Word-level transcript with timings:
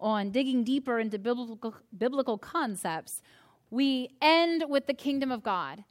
on 0.00 0.30
digging 0.30 0.64
deeper 0.64 0.98
into 0.98 1.18
biblical, 1.18 1.74
biblical 1.96 2.38
concepts, 2.38 3.22
we 3.70 4.10
end 4.22 4.64
with 4.68 4.86
the 4.86 4.94
kingdom 4.94 5.30
of 5.30 5.42
God. 5.42 5.84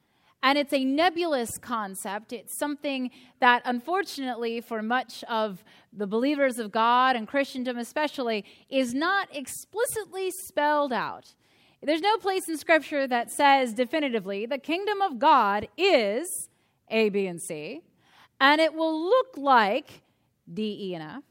And 0.43 0.57
it's 0.57 0.73
a 0.73 0.85
nebulous 0.85 1.57
concept. 1.57 2.31
It's 2.31 2.57
something 2.57 3.09
that, 3.39 3.63
unfortunately, 3.65 4.62
for 4.62 4.81
much 4.81 5.23
of 5.23 5.63
the 5.91 6.07
believers 6.07 6.59
of 6.59 6.71
God 6.71 7.15
and 7.15 7.27
Christendom 7.27 7.77
especially, 7.77 8.45
is 8.70 8.93
not 8.93 9.35
explicitly 9.35 10.31
spelled 10.31 10.93
out. 10.93 11.34
There's 11.81 12.01
no 12.01 12.17
place 12.17 12.48
in 12.48 12.57
Scripture 12.57 13.07
that 13.07 13.31
says 13.31 13.73
definitively 13.73 14.45
the 14.45 14.57
kingdom 14.57 15.01
of 15.01 15.20
God 15.20 15.67
is 15.77 16.49
A, 16.89 17.09
B, 17.09 17.27
and 17.27 17.41
C, 17.41 17.81
and 18.39 18.62
it 18.62 18.73
will 18.73 18.99
look 18.99 19.37
like 19.37 20.01
D, 20.51 20.77
E, 20.79 20.93
and 20.95 21.03
F 21.03 21.23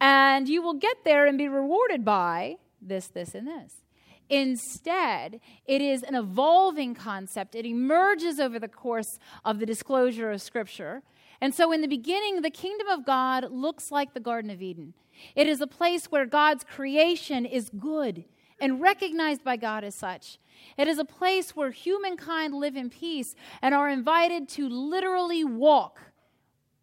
and 0.00 0.48
you 0.48 0.62
will 0.62 0.74
get 0.74 1.04
there 1.04 1.26
and 1.26 1.38
be 1.38 1.48
rewarded 1.48 2.04
by 2.04 2.56
this, 2.80 3.08
this, 3.08 3.34
and 3.34 3.46
this. 3.46 3.82
Instead, 4.30 5.40
it 5.66 5.80
is 5.80 6.02
an 6.02 6.14
evolving 6.14 6.94
concept. 6.94 7.54
It 7.54 7.64
emerges 7.64 8.38
over 8.38 8.58
the 8.58 8.68
course 8.68 9.18
of 9.44 9.58
the 9.58 9.66
disclosure 9.66 10.30
of 10.30 10.42
Scripture. 10.42 11.02
And 11.40 11.54
so, 11.54 11.72
in 11.72 11.80
the 11.80 11.88
beginning, 11.88 12.42
the 12.42 12.50
kingdom 12.50 12.88
of 12.88 13.06
God 13.06 13.50
looks 13.50 13.90
like 13.90 14.12
the 14.12 14.20
Garden 14.20 14.50
of 14.50 14.60
Eden. 14.60 14.94
It 15.34 15.46
is 15.46 15.60
a 15.60 15.66
place 15.66 16.06
where 16.06 16.26
God's 16.26 16.62
creation 16.62 17.46
is 17.46 17.70
good 17.70 18.24
and 18.60 18.80
recognized 18.80 19.44
by 19.44 19.56
God 19.56 19.84
as 19.84 19.94
such. 19.94 20.38
It 20.76 20.88
is 20.88 20.98
a 20.98 21.04
place 21.04 21.56
where 21.56 21.70
humankind 21.70 22.54
live 22.54 22.76
in 22.76 22.90
peace 22.90 23.34
and 23.62 23.74
are 23.74 23.88
invited 23.88 24.48
to 24.50 24.68
literally 24.68 25.44
walk 25.44 26.00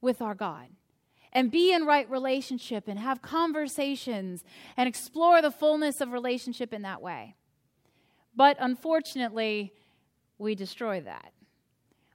with 0.02 0.22
our 0.22 0.36
God 0.36 0.68
and 1.36 1.52
be 1.52 1.74
in 1.74 1.86
right 1.86 2.10
relationship 2.10 2.88
and 2.88 2.98
have 2.98 3.22
conversations 3.22 4.46
and 4.78 4.88
explore 4.88 5.42
the 5.42 5.52
fullness 5.52 6.00
of 6.00 6.14
relationship 6.14 6.74
in 6.74 6.82
that 6.84 7.02
way. 7.02 7.36
But 8.34 8.56
unfortunately, 8.60 9.74
we 10.38 10.56
destroy 10.56 11.02
that. 11.02 11.34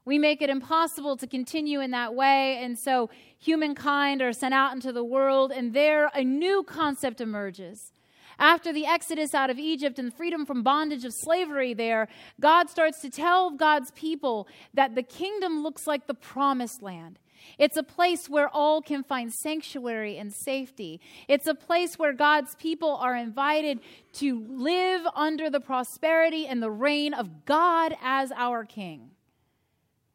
We 0.07 0.19
make 0.19 0.41
it 0.41 0.49
impossible 0.49 1.19
to 1.19 1.27
continue 1.27 1.81
in 1.81 1.91
that 1.91 2.15
way, 2.15 2.57
and 2.63 2.79
so 2.79 3.11
humankind 3.39 4.23
are 4.23 4.33
sent 4.33 4.55
out 4.55 4.73
into 4.73 4.93
the 4.93 5.05
world, 5.05 5.53
and 5.53 5.75
there 5.75 6.11
a 6.15 6.25
new 6.25 6.63
concept 6.63 7.21
emerges. 7.21 7.93
After 8.39 8.73
the 8.73 8.87
exodus 8.87 9.35
out 9.35 9.51
of 9.51 9.59
Egypt 9.59 9.99
and 9.99 10.13
freedom 10.13 10.47
from 10.47 10.63
bondage 10.63 11.05
of 11.05 11.13
slavery, 11.13 11.75
there, 11.75 12.09
God 12.41 12.71
starts 12.71 13.03
to 13.03 13.11
tell 13.11 13.51
God's 13.51 13.91
people 13.91 14.49
that 14.73 14.95
the 14.95 15.03
kingdom 15.03 15.63
looks 15.63 15.87
like 15.87 16.07
the 16.07 16.15
promised 16.15 16.83
land. 16.83 17.19
It's 17.59 17.77
a 17.77 17.83
place 17.83 18.29
where 18.29 18.49
all 18.49 18.81
can 18.83 19.03
find 19.03 19.33
sanctuary 19.33 20.17
and 20.17 20.33
safety. 20.33 21.01
It's 21.29 21.47
a 21.47 21.55
place 21.55 21.99
where 21.99 22.13
God's 22.13 22.55
people 22.57 22.97
are 22.97 23.17
invited 23.17 23.81
to 24.15 24.41
live 24.49 25.07
under 25.15 25.51
the 25.51 25.61
prosperity 25.61 26.47
and 26.47 26.63
the 26.63 26.71
reign 26.71 27.15
of 27.15 27.45
God 27.45 27.97
as 28.03 28.33
our 28.33 28.65
King. 28.65 29.11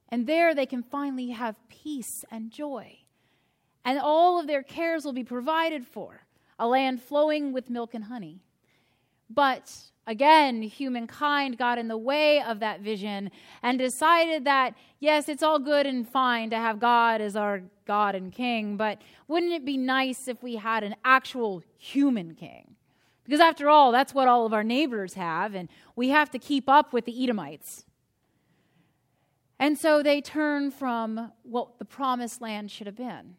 And 0.09 0.27
there 0.27 0.55
they 0.55 0.65
can 0.65 0.83
finally 0.83 1.31
have 1.31 1.55
peace 1.67 2.23
and 2.31 2.51
joy. 2.51 2.99
And 3.83 3.99
all 3.99 4.39
of 4.39 4.47
their 4.47 4.63
cares 4.63 5.05
will 5.05 5.13
be 5.13 5.23
provided 5.23 5.85
for 5.85 6.25
a 6.57 6.67
land 6.67 7.01
flowing 7.01 7.51
with 7.51 7.69
milk 7.69 7.93
and 7.93 8.05
honey. 8.05 8.44
But 9.29 9.71
Again, 10.07 10.61
humankind 10.61 11.57
got 11.57 11.79
in 11.79 11.87
the 11.87 11.97
way 11.97 12.39
of 12.39 12.59
that 12.59 12.81
vision 12.81 13.31
and 13.63 13.79
decided 13.79 14.45
that, 14.45 14.75
yes, 14.99 15.27
it's 15.27 15.41
all 15.41 15.57
good 15.57 15.87
and 15.87 16.07
fine 16.07 16.51
to 16.51 16.57
have 16.57 16.79
God 16.79 17.21
as 17.21 17.35
our 17.35 17.63
God 17.87 18.13
and 18.13 18.31
King, 18.31 18.77
but 18.77 19.01
wouldn't 19.27 19.51
it 19.51 19.65
be 19.65 19.77
nice 19.77 20.27
if 20.27 20.43
we 20.43 20.57
had 20.57 20.83
an 20.83 20.95
actual 21.03 21.63
human 21.77 22.35
king? 22.35 22.75
Because 23.23 23.39
after 23.39 23.67
all, 23.67 23.91
that's 23.91 24.13
what 24.13 24.27
all 24.27 24.45
of 24.45 24.53
our 24.53 24.63
neighbors 24.63 25.15
have, 25.15 25.55
and 25.55 25.69
we 25.95 26.09
have 26.09 26.29
to 26.31 26.39
keep 26.39 26.69
up 26.69 26.93
with 26.93 27.05
the 27.05 27.23
Edomites. 27.23 27.83
And 29.57 29.75
so 29.75 30.03
they 30.03 30.21
turn 30.21 30.69
from 30.69 31.31
what 31.41 31.79
the 31.79 31.85
promised 31.85 32.41
land 32.41 32.69
should 32.69 32.85
have 32.85 32.95
been. 32.95 33.37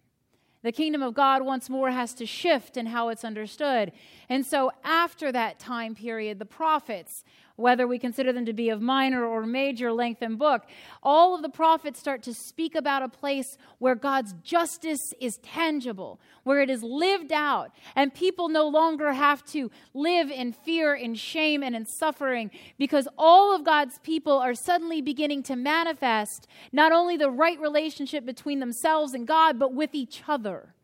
The 0.67 0.73
kingdom 0.73 1.01
of 1.01 1.15
God 1.15 1.43
once 1.43 1.71
more 1.71 1.93
has 1.93 2.13
to 2.15 2.27
shift 2.27 2.77
in 2.77 2.87
how 2.87 3.09
it's 3.11 3.25
understood. 3.25 3.93
And 4.29 4.45
so, 4.45 4.73
after 4.83 5.31
that 5.31 5.61
time 5.61 5.95
period, 5.95 6.41
the 6.41 6.45
prophets 6.45 7.23
whether 7.57 7.87
we 7.87 7.99
consider 7.99 8.33
them 8.33 8.47
to 8.47 8.53
be 8.53 8.69
of 8.69 8.81
minor 8.81 9.25
or 9.25 9.45
major 9.45 9.93
length 9.93 10.23
in 10.23 10.37
book, 10.37 10.63
all 11.03 11.35
of 11.35 11.43
the 11.43 11.49
prophets 11.49 11.99
start 11.99 12.23
to 12.23 12.35
speak 12.35 12.75
about 12.75 13.03
a 13.03 13.09
place 13.09 13.59
where 13.79 13.95
God's 13.95 14.35
justice 14.43 15.13
is 15.21 15.39
tangible, 15.39 16.21
where 16.45 16.61
it 16.61 16.71
is 16.71 16.83
lived 16.83 17.33
out, 17.33 17.73
and 17.95 18.15
people 18.15 18.49
no 18.49 18.69
longer 18.69 19.13
have 19.13 19.45
to 19.47 19.71
live 19.95 20.31
in 20.31 20.53
fear 20.53 20.95
in 20.95 21.15
shame 21.15 21.63
and 21.63 21.75
in 21.75 21.87
suffering 21.87 22.51
because 22.79 23.09
all 23.19 23.55
of 23.55 23.65
God's 23.65 23.99
people 23.99 24.39
are 24.39 24.55
suddenly 24.55 25.01
beginning 25.01 25.43
to 25.45 25.57
manifest 25.57 26.47
not 26.73 26.93
only 26.93 27.17
the 27.17 27.31
right 27.31 27.59
relationship 27.61 28.25
between 28.25 28.61
themselves 28.61 29.15
and 29.15 29.27
God, 29.27 29.59
but 29.59 29.75
with 29.75 29.95
each 29.95 30.23
other. 30.29 30.75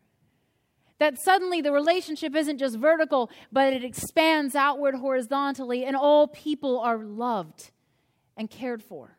That 1.02 1.18
suddenly 1.18 1.60
the 1.60 1.72
relationship 1.72 2.36
isn't 2.36 2.58
just 2.58 2.76
vertical, 2.76 3.28
but 3.50 3.72
it 3.72 3.82
expands 3.82 4.54
outward 4.54 4.94
horizontally, 4.94 5.84
and 5.84 5.96
all 5.96 6.28
people 6.28 6.78
are 6.78 6.96
loved 6.96 7.72
and 8.36 8.48
cared 8.48 8.84
for. 8.84 9.18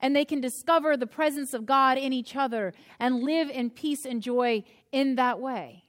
And 0.00 0.14
they 0.14 0.24
can 0.24 0.40
discover 0.40 0.96
the 0.96 1.08
presence 1.08 1.54
of 1.54 1.66
God 1.66 1.98
in 1.98 2.12
each 2.12 2.36
other 2.36 2.72
and 3.00 3.24
live 3.24 3.50
in 3.50 3.70
peace 3.70 4.04
and 4.04 4.22
joy 4.22 4.62
in 4.92 5.16
that 5.16 5.40
way. 5.40 5.86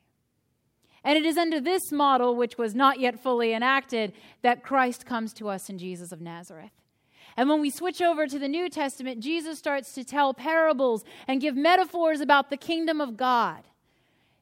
And 1.04 1.16
it 1.16 1.28
is 1.28 1.38
under 1.38 1.62
this 1.62 1.92
model, 1.92 2.36
which 2.36 2.58
was 2.58 2.74
not 2.74 3.00
yet 3.00 3.22
fully 3.22 3.54
enacted, 3.54 4.14
that 4.42 4.64
Christ 4.64 5.06
comes 5.06 5.32
to 5.34 5.48
us 5.48 5.70
in 5.70 5.78
Jesus 5.78 6.12
of 6.12 6.22
Nazareth. 6.22 6.72
And 7.36 7.48
when 7.48 7.62
we 7.62 7.70
switch 7.70 8.02
over 8.02 8.26
to 8.26 8.40
the 8.40 8.48
New 8.48 8.68
Testament, 8.68 9.20
Jesus 9.20 9.60
starts 9.60 9.94
to 9.94 10.04
tell 10.04 10.34
parables 10.34 11.06
and 11.28 11.40
give 11.40 11.56
metaphors 11.56 12.20
about 12.20 12.50
the 12.50 12.58
kingdom 12.58 13.00
of 13.00 13.16
God. 13.16 13.64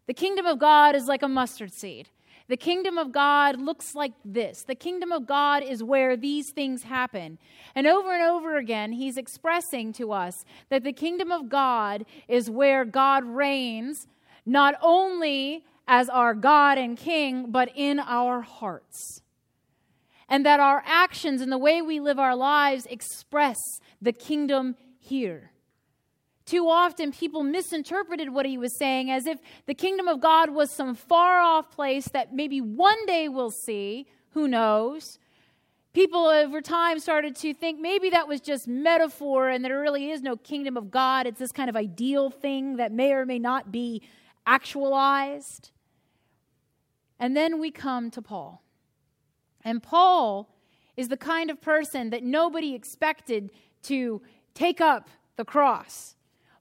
The 0.07 0.13
kingdom 0.13 0.45
of 0.45 0.59
God 0.59 0.95
is 0.95 1.07
like 1.07 1.23
a 1.23 1.27
mustard 1.27 1.73
seed. 1.73 2.09
The 2.47 2.57
kingdom 2.57 2.99
of 2.99 3.11
God 3.11 3.59
looks 3.59 3.95
like 3.95 4.13
this. 4.23 4.63
The 4.63 4.75
kingdom 4.75 5.11
of 5.11 5.25
God 5.25 5.63
is 5.63 5.83
where 5.83 6.15
these 6.15 6.51
things 6.51 6.83
happen. 6.83 7.39
And 7.73 7.87
over 7.87 8.13
and 8.13 8.21
over 8.21 8.57
again, 8.57 8.91
he's 8.91 9.17
expressing 9.17 9.93
to 9.93 10.11
us 10.11 10.45
that 10.69 10.83
the 10.83 10.93
kingdom 10.93 11.31
of 11.31 11.49
God 11.49 12.05
is 12.27 12.49
where 12.49 12.85
God 12.85 13.23
reigns, 13.23 14.07
not 14.45 14.75
only 14.81 15.65
as 15.87 16.07
our 16.07 16.35
God 16.35 16.77
and 16.77 16.95
King, 16.95 17.51
but 17.51 17.69
in 17.75 17.99
our 17.99 18.41
hearts. 18.41 19.23
And 20.29 20.45
that 20.45 20.59
our 20.59 20.83
actions 20.85 21.41
and 21.41 21.51
the 21.51 21.57
way 21.57 21.81
we 21.81 21.99
live 21.99 22.19
our 22.19 22.35
lives 22.35 22.85
express 22.87 23.57
the 24.01 24.13
kingdom 24.13 24.75
here. 24.99 25.51
Too 26.45 26.69
often, 26.69 27.11
people 27.11 27.43
misinterpreted 27.43 28.29
what 28.29 28.45
he 28.45 28.57
was 28.57 28.75
saying 28.75 29.09
as 29.09 29.25
if 29.25 29.39
the 29.65 29.73
kingdom 29.73 30.07
of 30.07 30.19
God 30.19 30.51
was 30.51 30.69
some 30.69 30.93
far 30.93 31.39
off 31.39 31.71
place 31.71 32.07
that 32.09 32.33
maybe 32.33 32.61
one 32.61 33.03
day 33.07 33.27
we'll 33.27 33.49
see. 33.49 34.05
Who 34.31 34.47
knows? 34.47 35.17
People 35.93 36.25
over 36.25 36.61
time 36.61 36.99
started 36.99 37.35
to 37.37 37.53
think 37.53 37.79
maybe 37.79 38.09
that 38.09 38.27
was 38.27 38.41
just 38.41 38.67
metaphor 38.67 39.49
and 39.49 39.63
there 39.63 39.79
really 39.79 40.11
is 40.11 40.21
no 40.21 40.35
kingdom 40.35 40.77
of 40.77 40.91
God. 40.91 41.25
It's 41.25 41.39
this 41.39 41.53
kind 41.53 41.69
of 41.69 41.75
ideal 41.75 42.29
thing 42.29 42.75
that 42.75 42.91
may 42.91 43.13
or 43.13 43.25
may 43.25 43.39
not 43.39 43.71
be 43.71 44.03
actualized. 44.45 45.71
And 47.19 47.35
then 47.35 47.59
we 47.59 47.71
come 47.71 48.11
to 48.11 48.21
Paul. 48.21 48.61
And 49.63 49.81
Paul 49.81 50.53
is 50.95 51.07
the 51.07 51.17
kind 51.17 51.49
of 51.49 51.61
person 51.61 52.11
that 52.11 52.23
nobody 52.23 52.75
expected 52.75 53.51
to 53.83 54.21
take 54.53 54.81
up 54.81 55.09
the 55.37 55.45
cross. 55.45 56.14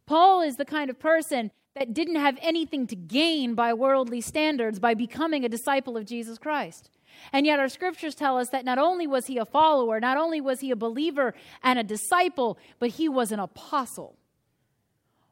Paul 0.07 0.43
is 0.43 0.57
the 0.57 0.65
kind 0.65 0.91
of 0.91 0.99
person 0.99 1.51
that 1.75 1.95
didn't 1.95 2.17
have 2.17 2.39
anything 2.41 2.87
to 2.87 2.97
gain 2.97 3.55
by 3.55 3.73
worldly 3.73 4.21
standards 4.21 4.79
by 4.79 4.95
becoming 4.95 5.45
a 5.45 5.49
disciple 5.49 5.97
of 5.97 6.05
Jesus 6.07 6.39
Christ. 6.39 6.91
And 7.33 7.47
yet, 7.47 7.59
our 7.59 7.69
scriptures 7.69 8.15
tell 8.15 8.39
us 8.39 8.51
that 8.51 8.65
not 8.65 8.79
only 8.79 9.07
was 9.07 9.27
he 9.27 9.39
a 9.39 9.45
follower, 9.45 10.01
not 10.01 10.17
only 10.17 10.41
was 10.41 10.61
he 10.61 10.71
a 10.71 10.77
believer 10.77 11.35
and 11.63 11.79
a 11.79 11.85
disciple, 11.85 12.59
but 12.79 12.91
he 12.91 13.09
was 13.09 13.33
an 13.33 13.41
apostle. 13.41 14.17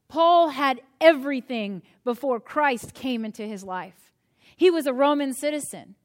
Paul 0.09 0.51
had 0.51 0.81
everything 1.01 1.83
before 2.05 2.39
Christ 2.39 2.95
came 2.95 3.25
into 3.25 3.43
his 3.43 3.65
life. 3.65 4.13
He 4.57 4.71
was 4.71 4.87
a 4.87 4.93
Roman 4.93 5.33
citizen, 5.33 5.97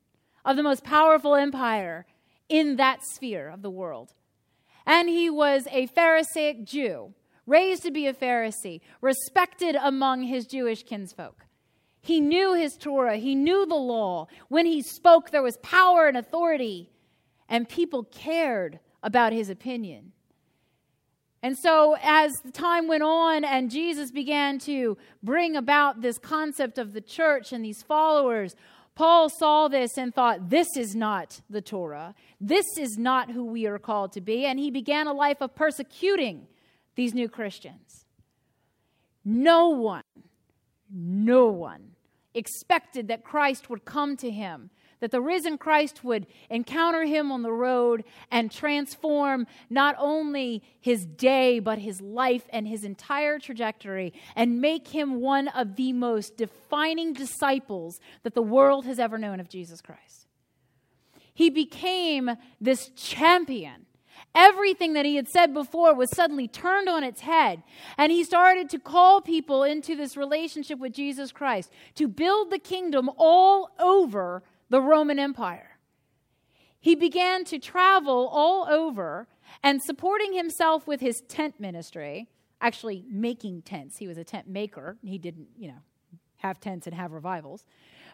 of 0.47 0.55
the 0.55 0.63
most 0.63 0.83
powerful 0.83 1.35
empire 1.35 2.05
in 2.47 2.77
that 2.77 3.03
sphere 3.03 3.49
of 3.49 3.61
the 3.61 3.69
world. 3.69 4.13
And 4.85 5.09
he 5.09 5.29
was 5.29 5.67
a 5.69 5.87
Pharisaic 5.87 6.63
Jew, 6.63 7.13
raised 7.47 7.81
to 7.83 7.91
be 7.91 8.05
a 8.05 8.13
Pharisee, 8.13 8.81
respected 9.01 9.75
among 9.81 10.23
his 10.23 10.45
Jewish 10.45 10.83
kinsfolk. 10.83 11.45
He 12.01 12.21
knew 12.21 12.53
his 12.53 12.77
Torah, 12.77 13.17
he 13.17 13.33
knew 13.33 13.65
the 13.65 13.75
law. 13.75 14.27
When 14.49 14.65
he 14.65 14.83
spoke, 14.83 15.31
there 15.31 15.41
was 15.41 15.57
power 15.57 16.07
and 16.07 16.15
authority, 16.15 16.91
and 17.49 17.67
people 17.67 18.03
cared 18.03 18.79
about 19.01 19.33
his 19.33 19.49
opinion. 19.49 20.11
And 21.43 21.57
so, 21.57 21.95
as 22.01 22.31
the 22.43 22.51
time 22.51 22.87
went 22.87 23.03
on 23.03 23.43
and 23.43 23.69
Jesus 23.69 24.11
began 24.11 24.59
to 24.59 24.97
bring 25.21 25.55
about 25.55 26.01
this 26.01 26.17
concept 26.17 26.77
of 26.77 26.93
the 26.93 27.01
church 27.01 27.53
and 27.53 27.63
these 27.63 27.83
followers, 27.83 28.55
Paul 28.95 29.29
saw 29.29 29.67
this 29.67 29.97
and 29.97 30.13
thought, 30.13 30.49
this 30.49 30.67
is 30.75 30.95
not 30.95 31.41
the 31.49 31.61
Torah. 31.61 32.15
This 32.41 32.65
is 32.79 32.97
not 32.97 33.29
who 33.29 33.45
we 33.45 33.67
are 33.67 33.77
called 33.77 34.13
to 34.13 34.21
be. 34.21 34.45
And 34.45 34.57
he 34.57 34.71
began 34.71 35.05
a 35.05 35.13
life 35.13 35.37
of 35.39 35.53
persecuting 35.53 36.47
these 36.97 37.13
new 37.13 37.29
Christians. 37.29 38.05
No 39.23 39.69
one, 39.69 40.03
no 40.93 41.47
one 41.47 41.91
expected 42.33 43.07
that 43.07 43.23
Christ 43.23 43.69
would 43.69 43.85
come 43.85 44.17
to 44.17 44.29
him 44.29 44.69
that 44.99 45.11
the 45.11 45.21
risen 45.21 45.57
Christ 45.57 46.03
would 46.03 46.25
encounter 46.49 47.05
him 47.05 47.31
on 47.31 47.43
the 47.43 47.51
road 47.51 48.03
and 48.31 48.51
transform 48.51 49.45
not 49.69 49.95
only 49.99 50.63
his 50.79 51.05
day, 51.05 51.59
but 51.59 51.79
his 51.79 52.01
life 52.01 52.47
and 52.49 52.67
his 52.67 52.83
entire 52.83 53.39
trajectory, 53.39 54.13
and 54.35 54.61
make 54.61 54.87
him 54.87 55.21
one 55.21 55.47
of 55.49 55.75
the 55.75 55.93
most 55.93 56.37
defining 56.37 57.13
disciples 57.13 57.99
that 58.23 58.33
the 58.33 58.41
world 58.41 58.85
has 58.85 58.99
ever 58.99 59.17
known 59.17 59.39
of 59.39 59.49
Jesus 59.49 59.81
Christ. 59.81 60.27
He 61.33 61.49
became 61.49 62.31
this 62.59 62.89
champion. 62.95 63.85
Everything 64.35 64.93
that 64.93 65.05
he 65.05 65.15
had 65.15 65.27
said 65.27 65.53
before 65.53 65.93
was 65.95 66.09
suddenly 66.11 66.47
turned 66.47 66.87
on 66.87 67.03
its 67.03 67.21
head. 67.21 67.63
And 67.97 68.11
he 68.11 68.23
started 68.23 68.69
to 68.69 68.79
call 68.79 69.21
people 69.21 69.63
into 69.63 69.95
this 69.95 70.15
relationship 70.15 70.79
with 70.79 70.93
Jesus 70.93 71.31
Christ 71.31 71.71
to 71.95 72.07
build 72.07 72.51
the 72.51 72.59
kingdom 72.59 73.09
all 73.17 73.71
over 73.79 74.43
the 74.69 74.81
Roman 74.81 75.19
Empire. 75.19 75.77
He 76.79 76.95
began 76.95 77.43
to 77.45 77.59
travel 77.59 78.29
all 78.31 78.67
over 78.69 79.27
and 79.63 79.81
supporting 79.81 80.33
himself 80.33 80.87
with 80.87 81.01
his 81.01 81.21
tent 81.27 81.59
ministry, 81.59 82.27
actually 82.61 83.03
making 83.09 83.63
tents. 83.63 83.97
He 83.97 84.07
was 84.07 84.17
a 84.17 84.23
tent 84.23 84.47
maker. 84.47 84.97
He 85.03 85.17
didn't, 85.17 85.47
you 85.57 85.69
know, 85.69 85.81
have 86.37 86.59
tents 86.59 86.85
and 86.85 86.95
have 86.95 87.11
revivals 87.11 87.65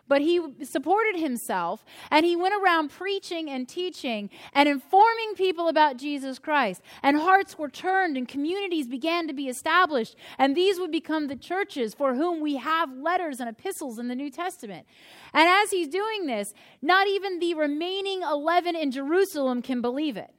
but 0.08 0.22
he 0.22 0.42
supported 0.64 1.20
himself 1.20 1.86
and 2.12 2.26
he 2.26 2.36
went 2.36 2.54
around 2.62 2.90
preaching 2.90 3.50
and 3.50 3.68
teaching 3.68 4.30
and 4.54 4.68
informing 4.68 5.34
people 5.36 5.70
about 5.70 5.98
Jesus 5.98 6.40
Christ. 6.40 6.82
And 7.02 7.18
hearts 7.18 7.58
were 7.58 7.70
turned 7.70 8.18
and 8.18 8.28
communities 8.28 8.88
began 8.88 9.28
to 9.28 9.34
be 9.34 9.48
established. 9.48 10.16
And 10.38 10.56
these 10.56 10.80
would 10.80 10.92
become 10.92 11.28
the 11.28 11.36
churches 11.36 11.94
for 11.94 12.16
whom 12.16 12.42
we 12.42 12.58
have 12.58 12.96
letters 12.98 13.40
and 13.40 13.50
epistles 13.50 13.98
in 13.98 14.10
the 14.10 14.16
New 14.16 14.30
Testament. 14.30 14.86
And 15.34 15.48
as 15.48 15.72
he's 15.72 15.88
doing 15.88 16.26
this, 16.26 16.54
not 16.82 17.08
even 17.08 17.40
the 17.40 17.54
remaining 17.54 18.22
11 18.24 18.76
in 18.76 18.92
Jerusalem 18.92 19.62
can 19.62 19.82
believe 19.82 20.18
it. 20.18 20.32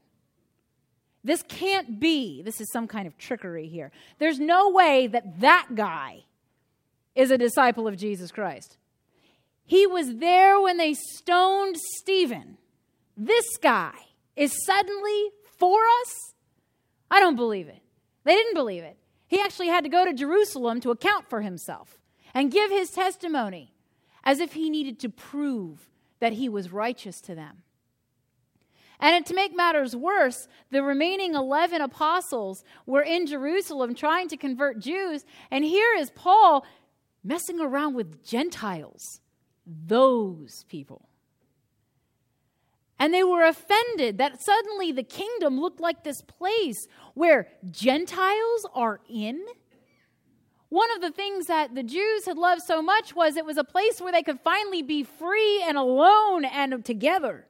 This 1.25 1.43
can't 1.49 1.99
be. 1.99 2.43
This 2.43 2.61
is 2.61 2.71
some 2.71 2.87
kind 2.87 3.07
of 3.07 3.17
trickery 3.17 3.67
here. 3.67 3.91
There's 4.19 4.39
no 4.39 4.69
way 4.69 5.07
that 5.07 5.41
that 5.41 5.69
guy 5.75 6.25
is 7.15 7.31
a 7.31 7.39
disciple 7.39 7.89
of 7.89 7.97
Jesus 7.97 8.31
Christ. 8.31 8.77
He 9.65 9.87
was 9.87 10.17
there 10.17 10.61
when 10.61 10.77
they 10.77 10.95
stoned 10.95 11.77
Stephen. 11.97 12.59
This 13.17 13.57
guy 13.63 13.93
is 14.37 14.65
suddenly 14.67 15.31
for 15.59 15.81
us? 16.01 16.35
I 17.11 17.21
don't 17.21 17.37
believe 17.37 17.69
it. 17.69 17.81
They 18.25 18.35
didn't 18.35 18.55
believe 18.55 18.83
it. 18.83 18.99
He 19.27 19.41
actually 19.41 19.69
had 19.69 19.85
to 19.85 19.91
go 19.91 20.05
to 20.05 20.13
Jerusalem 20.13 20.81
to 20.81 20.91
account 20.91 21.29
for 21.29 21.41
himself 21.41 21.99
and 22.35 22.53
give 22.53 22.71
his 22.71 22.91
testimony 22.91 23.73
as 24.23 24.41
if 24.41 24.53
he 24.55 24.71
needed 24.71 24.99
to 25.01 25.09
prove 25.09 25.89
that 26.21 26.35
he 26.35 26.49
was 26.49 26.73
righteous 26.73 27.21
to 27.23 27.35
them. 27.35 27.63
And 29.01 29.27
to 29.27 29.35
make 29.35 29.55
matters 29.55 29.95
worse, 29.95 30.49
the 30.71 30.83
remaining 30.83 31.35
11 31.35 31.81
apostles 31.81 32.65
were 32.87 33.03
in 33.03 33.27
Jerusalem 33.27 33.95
trying 33.95 34.29
to 34.29 34.37
convert 34.37 34.79
Jews. 34.79 35.25
And 35.51 35.65
here 35.65 35.95
is 35.97 36.11
Paul 36.11 36.65
messing 37.23 37.61
around 37.61 37.95
with 37.95 38.25
Gentiles 38.25 39.21
those 39.67 40.65
people. 40.69 41.09
And 42.99 43.13
they 43.13 43.25
were 43.25 43.45
offended 43.45 44.19
that 44.19 44.43
suddenly 44.43 44.93
the 44.93 45.03
kingdom 45.03 45.61
looked 45.61 45.81
like 45.81 46.05
this 46.05 46.23
place 46.23 46.87
where 47.15 47.49
Gentiles 47.71 48.67
are 48.75 49.01
in. 49.11 49.45
One 50.69 50.91
of 50.93 51.01
the 51.01 51.11
things 51.11 51.47
that 51.47 51.75
the 51.75 51.83
Jews 51.83 52.25
had 52.27 52.39
loved 52.39 52.63
so 52.63 52.83
much 52.83 53.15
was 53.15 53.37
it 53.37 53.45
was 53.45 53.57
a 53.57 53.65
place 53.65 54.01
where 54.01 54.13
they 54.13 54.23
could 54.23 54.41
finally 54.41 54.83
be 54.83 55.03
free 55.03 55.63
and 55.63 55.77
alone 55.77 56.45
and 56.45 56.85
together. 56.85 57.47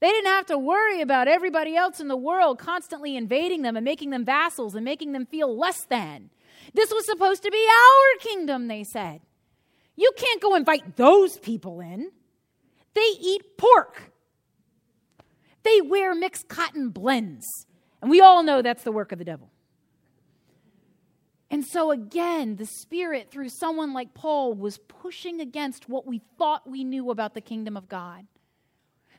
They 0.00 0.08
didn't 0.08 0.30
have 0.30 0.46
to 0.46 0.58
worry 0.58 1.00
about 1.00 1.28
everybody 1.28 1.76
else 1.76 2.00
in 2.00 2.08
the 2.08 2.16
world 2.16 2.58
constantly 2.58 3.16
invading 3.16 3.62
them 3.62 3.76
and 3.76 3.84
making 3.84 4.10
them 4.10 4.24
vassals 4.24 4.74
and 4.74 4.84
making 4.84 5.12
them 5.12 5.26
feel 5.26 5.56
less 5.56 5.84
than. 5.84 6.30
This 6.74 6.90
was 6.90 7.06
supposed 7.06 7.42
to 7.42 7.50
be 7.50 7.64
our 7.68 8.18
kingdom, 8.20 8.68
they 8.68 8.84
said. 8.84 9.20
You 10.02 10.10
can't 10.16 10.42
go 10.42 10.56
invite 10.56 10.96
those 10.96 11.38
people 11.38 11.78
in. 11.78 12.10
They 12.92 13.08
eat 13.20 13.56
pork. 13.56 14.12
They 15.62 15.80
wear 15.80 16.12
mixed 16.12 16.48
cotton 16.48 16.88
blends. 16.88 17.46
And 18.00 18.10
we 18.10 18.20
all 18.20 18.42
know 18.42 18.62
that's 18.62 18.82
the 18.82 18.90
work 18.90 19.12
of 19.12 19.20
the 19.20 19.24
devil. 19.24 19.48
And 21.52 21.64
so, 21.64 21.92
again, 21.92 22.56
the 22.56 22.66
Spirit, 22.66 23.30
through 23.30 23.50
someone 23.50 23.92
like 23.92 24.12
Paul, 24.12 24.54
was 24.54 24.78
pushing 24.78 25.40
against 25.40 25.88
what 25.88 26.04
we 26.04 26.20
thought 26.36 26.68
we 26.68 26.82
knew 26.82 27.12
about 27.12 27.34
the 27.34 27.40
kingdom 27.40 27.76
of 27.76 27.88
God. 27.88 28.26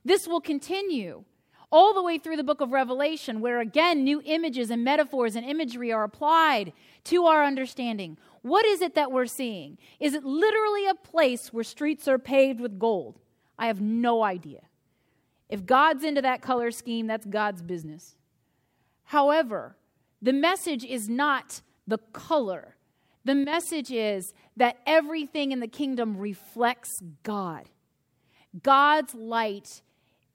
This 0.03 0.27
will 0.27 0.41
continue 0.41 1.24
all 1.71 1.94
the 1.94 2.03
way 2.03 2.18
through 2.18 2.36
the 2.36 2.44
book 2.44 2.59
of 2.59 2.74
Revelation, 2.74 3.39
where 3.39 3.62
again, 3.62 4.03
new 4.03 4.21
images 4.25 4.69
and 4.69 4.83
metaphors 4.83 5.38
and 5.38 5.45
imagery 5.45 5.94
are 5.94 6.03
applied 6.03 6.74
to 7.06 7.25
our 7.25 7.45
understanding. 7.45 8.18
What 8.44 8.66
is 8.66 8.81
it 8.81 8.95
that 8.95 9.12
we're 9.12 9.25
seeing? 9.25 9.78
Is 10.00 10.13
it 10.13 10.24
literally 10.24 10.86
a 10.86 10.94
place 10.94 11.51
where 11.51 11.63
streets 11.63 12.07
are 12.10 12.19
paved 12.19 12.60
with 12.60 12.78
gold? 12.78 13.19
I 13.57 13.68
have 13.68 13.81
no 13.81 14.22
idea. 14.22 14.60
If 15.50 15.65
God's 15.65 16.03
into 16.03 16.22
that 16.22 16.41
color 16.41 16.70
scheme, 16.70 17.08
that's 17.08 17.25
God's 17.25 17.62
business. 17.62 18.15
However, 19.06 19.77
the 20.22 20.34
message 20.34 20.84
is 20.84 21.08
not 21.08 21.62
the 21.88 22.00
color. 22.12 22.75
The 23.24 23.36
message 23.36 23.91
is 23.91 24.34
that 24.58 24.77
everything 24.86 25.53
in 25.53 25.62
the 25.62 25.67
kingdom 25.67 26.17
reflects 26.17 26.91
God. 27.24 27.70
God's 28.62 29.15
light 29.15 29.82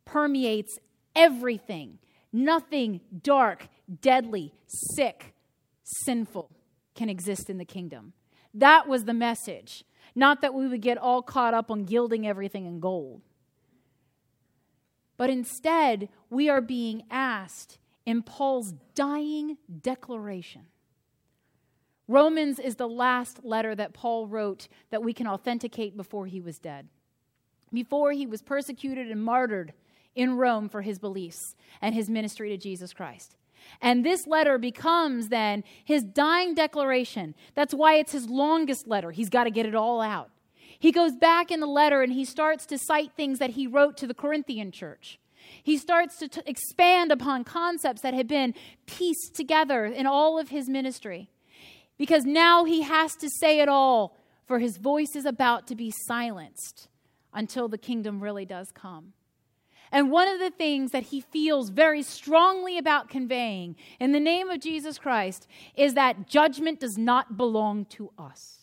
permeates 0.06 0.78
everything. 1.14 1.98
Nothing 2.32 3.00
dark, 3.22 3.68
deadly, 4.00 4.54
sick, 4.96 5.34
sinful 5.82 6.50
can 6.98 7.08
exist 7.08 7.48
in 7.48 7.58
the 7.58 7.64
kingdom. 7.64 8.12
That 8.52 8.88
was 8.88 9.04
the 9.04 9.14
message. 9.14 9.84
Not 10.14 10.42
that 10.42 10.52
we 10.52 10.66
would 10.66 10.82
get 10.82 10.98
all 10.98 11.22
caught 11.22 11.54
up 11.54 11.70
on 11.70 11.84
gilding 11.84 12.26
everything 12.26 12.66
in 12.66 12.80
gold. 12.80 13.22
But 15.16 15.30
instead, 15.30 16.08
we 16.28 16.48
are 16.48 16.60
being 16.60 17.04
asked 17.10 17.78
in 18.04 18.22
Paul's 18.22 18.74
dying 18.94 19.58
declaration. 19.82 20.66
Romans 22.08 22.58
is 22.58 22.76
the 22.76 22.88
last 22.88 23.44
letter 23.44 23.74
that 23.76 23.92
Paul 23.92 24.26
wrote 24.26 24.66
that 24.90 25.02
we 25.02 25.12
can 25.12 25.28
authenticate 25.28 25.96
before 25.96 26.26
he 26.26 26.40
was 26.40 26.58
dead. 26.58 26.88
Before 27.72 28.12
he 28.12 28.26
was 28.26 28.42
persecuted 28.42 29.08
and 29.10 29.22
martyred 29.22 29.72
in 30.16 30.36
Rome 30.36 30.68
for 30.68 30.82
his 30.82 30.98
beliefs 30.98 31.54
and 31.80 31.94
his 31.94 32.10
ministry 32.10 32.48
to 32.48 32.56
Jesus 32.56 32.92
Christ. 32.92 33.36
And 33.80 34.04
this 34.04 34.26
letter 34.26 34.58
becomes 34.58 35.28
then 35.28 35.64
his 35.84 36.02
dying 36.02 36.54
declaration. 36.54 37.34
That's 37.54 37.74
why 37.74 37.94
it's 37.94 38.12
his 38.12 38.28
longest 38.28 38.86
letter. 38.86 39.10
He's 39.10 39.28
got 39.28 39.44
to 39.44 39.50
get 39.50 39.66
it 39.66 39.74
all 39.74 40.00
out. 40.00 40.30
He 40.78 40.92
goes 40.92 41.16
back 41.16 41.50
in 41.50 41.60
the 41.60 41.66
letter 41.66 42.02
and 42.02 42.12
he 42.12 42.24
starts 42.24 42.66
to 42.66 42.78
cite 42.78 43.12
things 43.16 43.38
that 43.38 43.50
he 43.50 43.66
wrote 43.66 43.96
to 43.98 44.06
the 44.06 44.14
Corinthian 44.14 44.70
church. 44.70 45.18
He 45.62 45.76
starts 45.78 46.18
to 46.18 46.28
t- 46.28 46.40
expand 46.46 47.10
upon 47.10 47.44
concepts 47.44 48.02
that 48.02 48.14
had 48.14 48.28
been 48.28 48.54
pieced 48.86 49.34
together 49.34 49.84
in 49.84 50.06
all 50.06 50.38
of 50.38 50.50
his 50.50 50.68
ministry. 50.68 51.30
Because 51.96 52.24
now 52.24 52.64
he 52.64 52.82
has 52.82 53.16
to 53.16 53.28
say 53.40 53.60
it 53.60 53.68
all, 53.68 54.16
for 54.46 54.60
his 54.60 54.76
voice 54.76 55.16
is 55.16 55.24
about 55.24 55.66
to 55.66 55.74
be 55.74 55.92
silenced 56.06 56.88
until 57.34 57.68
the 57.68 57.78
kingdom 57.78 58.20
really 58.20 58.44
does 58.44 58.70
come. 58.72 59.12
And 59.90 60.10
one 60.10 60.28
of 60.28 60.38
the 60.38 60.50
things 60.50 60.90
that 60.92 61.04
he 61.04 61.20
feels 61.20 61.70
very 61.70 62.02
strongly 62.02 62.78
about 62.78 63.08
conveying 63.08 63.76
in 63.98 64.12
the 64.12 64.20
name 64.20 64.50
of 64.50 64.60
Jesus 64.60 64.98
Christ 64.98 65.46
is 65.76 65.94
that 65.94 66.28
judgment 66.28 66.80
does 66.80 66.98
not 66.98 67.36
belong 67.36 67.86
to 67.86 68.10
us. 68.18 68.58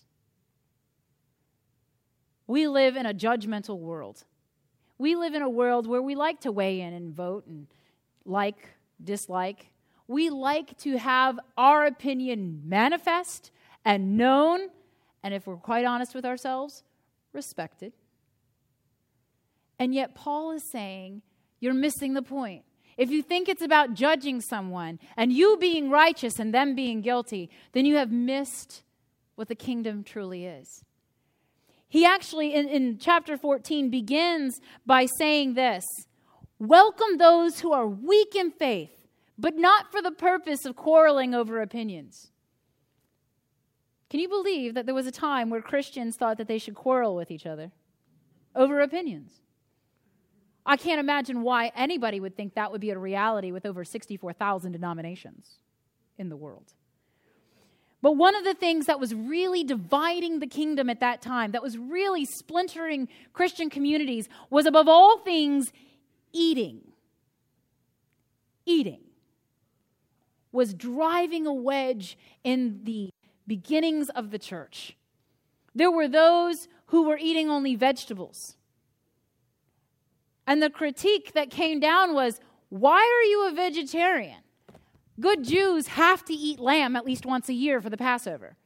We 2.48 2.68
live 2.68 2.96
in 2.96 3.06
a 3.06 3.14
judgmental 3.14 3.80
world. 3.80 4.24
We 4.98 5.16
live 5.16 5.34
in 5.34 5.42
a 5.42 5.50
world 5.50 5.88
where 5.88 6.02
we 6.02 6.16
like 6.16 6.42
to 6.42 6.52
weigh 6.52 6.80
in 6.82 6.94
and 6.94 7.14
vote 7.14 7.48
and 7.48 7.68
like, 8.24 8.70
dislike. 9.04 9.72
We 10.08 10.30
like 10.30 10.78
to 10.80 10.98
have 10.98 11.40
our 11.58 11.86
opinion 11.86 12.62
manifest 12.66 13.52
and 13.84 14.18
known, 14.18 14.70
and 15.24 15.34
if 15.34 15.48
we're 15.48 15.58
quite 15.58 15.86
honest 15.86 16.14
with 16.14 16.26
ourselves, 16.26 16.84
respected. 17.34 17.94
And 19.80 19.94
yet, 19.94 20.16
Paul 20.16 20.52
is 20.52 20.64
saying, 20.72 21.22
you're 21.60 21.74
missing 21.74 22.14
the 22.14 22.22
point. 22.22 22.64
If 22.98 23.10
you 23.10 23.22
think 23.22 23.50
it's 23.50 23.62
about 23.62 23.94
judging 23.94 24.40
someone 24.40 25.00
and 25.18 25.34
you 25.34 25.58
being 25.60 25.90
righteous 25.90 26.40
and 26.40 26.54
them 26.54 26.76
being 26.76 27.02
guilty, 27.02 27.50
then 27.74 27.86
you 27.86 27.96
have 27.96 28.12
missed 28.12 28.84
what 29.36 29.48
the 29.48 29.56
kingdom 29.56 30.04
truly 30.04 30.46
is. 30.46 30.84
He 31.88 32.06
actually, 32.06 32.54
in, 32.54 32.68
in 32.68 32.98
chapter 32.98 33.38
14, 33.38 33.90
begins 33.90 34.60
by 34.86 35.08
saying 35.18 35.56
this 35.56 35.84
Welcome 36.58 37.18
those 37.18 37.60
who 37.60 37.74
are 37.74 37.88
weak 37.88 38.36
in 38.36 38.52
faith, 38.52 39.08
but 39.38 39.56
not 39.56 39.92
for 39.92 40.02
the 40.02 40.12
purpose 40.12 40.66
of 40.66 40.76
quarreling 40.76 41.34
over 41.34 41.62
opinions. 41.62 42.32
Can 44.10 44.20
you 44.20 44.30
believe 44.30 44.74
that 44.76 44.86
there 44.86 44.96
was 44.96 45.08
a 45.08 45.12
time 45.12 45.50
where 45.50 45.62
Christians 45.62 46.16
thought 46.16 46.38
that 46.38 46.48
they 46.48 46.60
should 46.60 46.76
quarrel 46.76 47.16
with 47.16 47.30
each 47.30 47.46
other 47.46 47.72
over 48.56 48.80
opinions? 48.80 49.42
I 50.66 50.78
can't 50.78 51.00
imagine 51.00 51.42
why 51.42 51.72
anybody 51.76 52.20
would 52.20 52.36
think 52.36 52.56
that 52.56 52.72
would 52.72 52.82
be 52.82 52.90
a 52.90 52.98
reality 52.98 53.52
with 53.52 53.66
over 53.66 53.84
64,000 53.84 54.72
denominations 54.72 55.60
in 56.18 56.30
the 56.30 56.36
world. 56.36 56.74
But 58.02 58.14
one 58.14 58.36
of 58.36 58.44
the 58.44 58.54
things 58.54 58.86
that 58.86 59.00
was 59.00 59.14
really 59.14 59.64
dividing 59.64 60.40
the 60.40 60.48
kingdom 60.48 60.90
at 60.90 61.00
that 61.00 61.22
time, 61.22 61.52
that 61.52 61.64
was 61.64 61.78
really 61.78 62.26
splintering 62.26 63.08
Christian 63.34 63.70
communities, 63.70 64.30
was 64.50 64.66
above 64.66 64.88
all 64.88 65.20
things 65.20 65.72
eating. 66.32 66.82
Eating 68.66 69.02
was 70.52 70.74
driving 70.74 71.46
a 71.46 71.54
wedge 71.54 72.18
in 72.44 72.80
the 72.84 73.12
beginnings 73.46 74.10
of 74.10 74.32
the 74.32 74.40
church. 74.40 74.96
There 75.76 75.92
were 75.92 76.08
those 76.08 76.68
who 76.88 77.08
were 77.08 77.18
eating 77.18 77.50
only 77.50 77.76
vegetables. 77.76 78.56
And 80.48 80.62
the 80.62 80.70
critique 80.70 81.34
that 81.34 81.50
came 81.50 81.80
down 81.80 82.14
was 82.14 82.40
why 82.70 83.00
are 83.00 83.30
you 83.30 83.48
a 83.48 83.52
vegetarian? 83.52 84.40
Good 85.20 85.44
Jews 85.44 85.88
have 85.88 86.26
to 86.26 86.34
eat 86.34 86.60
lamb 86.60 86.96
at 86.96 87.06
least 87.06 87.26
once 87.26 87.48
a 87.50 87.54
year 87.54 87.82
for 87.82 87.90
the 87.90 87.98
Passover. 87.98 88.58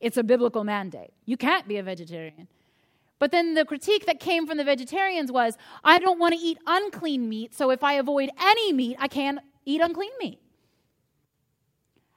It's 0.00 0.16
a 0.16 0.22
biblical 0.22 0.62
mandate. 0.62 1.12
You 1.24 1.36
can't 1.36 1.66
be 1.66 1.78
a 1.78 1.82
vegetarian. 1.82 2.48
But 3.18 3.32
then 3.32 3.54
the 3.54 3.64
critique 3.64 4.06
that 4.06 4.20
came 4.20 4.46
from 4.46 4.58
the 4.58 4.64
vegetarians 4.64 5.32
was 5.32 5.56
I 5.82 5.98
don't 5.98 6.18
want 6.18 6.34
to 6.34 6.40
eat 6.40 6.58
unclean 6.66 7.28
meat, 7.28 7.54
so 7.54 7.70
if 7.70 7.82
I 7.82 7.94
avoid 7.94 8.30
any 8.38 8.72
meat, 8.72 8.96
I 8.98 9.08
can't 9.08 9.38
eat 9.64 9.80
unclean 9.80 10.12
meat. 10.20 10.38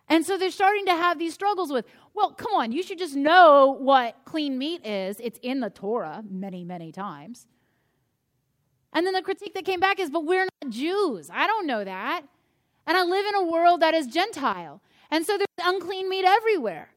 And 0.09 0.25
so 0.25 0.37
they're 0.37 0.51
starting 0.51 0.85
to 0.87 0.95
have 0.95 1.19
these 1.19 1.33
struggles 1.33 1.71
with, 1.71 1.85
well, 2.13 2.31
come 2.31 2.53
on, 2.53 2.71
you 2.71 2.83
should 2.83 2.97
just 2.97 3.15
know 3.15 3.77
what 3.79 4.17
clean 4.25 4.57
meat 4.57 4.85
is. 4.85 5.19
It's 5.19 5.39
in 5.41 5.59
the 5.59 5.69
Torah 5.69 6.23
many, 6.27 6.63
many 6.63 6.91
times. 6.91 7.47
And 8.93 9.05
then 9.05 9.13
the 9.13 9.21
critique 9.21 9.53
that 9.53 9.65
came 9.65 9.79
back 9.79 9.99
is, 9.99 10.09
but 10.09 10.25
we're 10.25 10.45
not 10.45 10.71
Jews. 10.71 11.29
I 11.31 11.47
don't 11.47 11.67
know 11.67 11.83
that. 11.83 12.23
And 12.87 12.97
I 12.97 13.03
live 13.03 13.25
in 13.25 13.35
a 13.35 13.43
world 13.43 13.81
that 13.81 13.93
is 13.93 14.07
Gentile. 14.07 14.81
And 15.11 15.25
so 15.25 15.37
there's 15.37 15.47
unclean 15.67 16.09
meat 16.09 16.25
everywhere. 16.25 16.89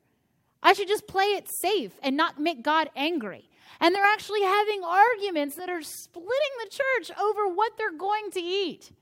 I 0.62 0.72
should 0.72 0.88
just 0.88 1.06
play 1.06 1.24
it 1.24 1.48
safe 1.60 1.92
and 2.02 2.16
not 2.16 2.40
make 2.40 2.62
God 2.62 2.88
angry. 2.96 3.48
And 3.80 3.94
they're 3.94 4.04
actually 4.04 4.42
having 4.42 4.82
arguments 4.84 5.56
that 5.56 5.68
are 5.68 5.82
splitting 5.82 6.30
the 6.62 6.70
church 6.70 7.18
over 7.18 7.48
what 7.48 7.72
they're 7.76 7.96
going 7.96 8.30
to 8.32 8.40
eat. 8.40 8.92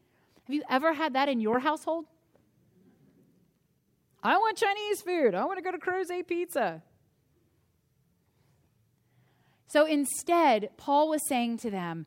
Have 0.44 0.54
you 0.54 0.62
ever 0.68 0.94
had 0.94 1.12
that 1.12 1.28
in 1.28 1.40
your 1.40 1.60
household? 1.60 2.06
I 4.22 4.36
want 4.36 4.58
Chinese 4.58 5.02
food. 5.02 5.34
I 5.34 5.44
want 5.44 5.58
to 5.58 5.62
go 5.62 5.70
to 5.70 5.78
Crozet 5.78 6.26
Pizza. 6.26 6.82
So 9.66 9.86
instead, 9.86 10.70
Paul 10.76 11.08
was 11.08 11.20
saying 11.28 11.58
to 11.58 11.70
them 11.70 12.06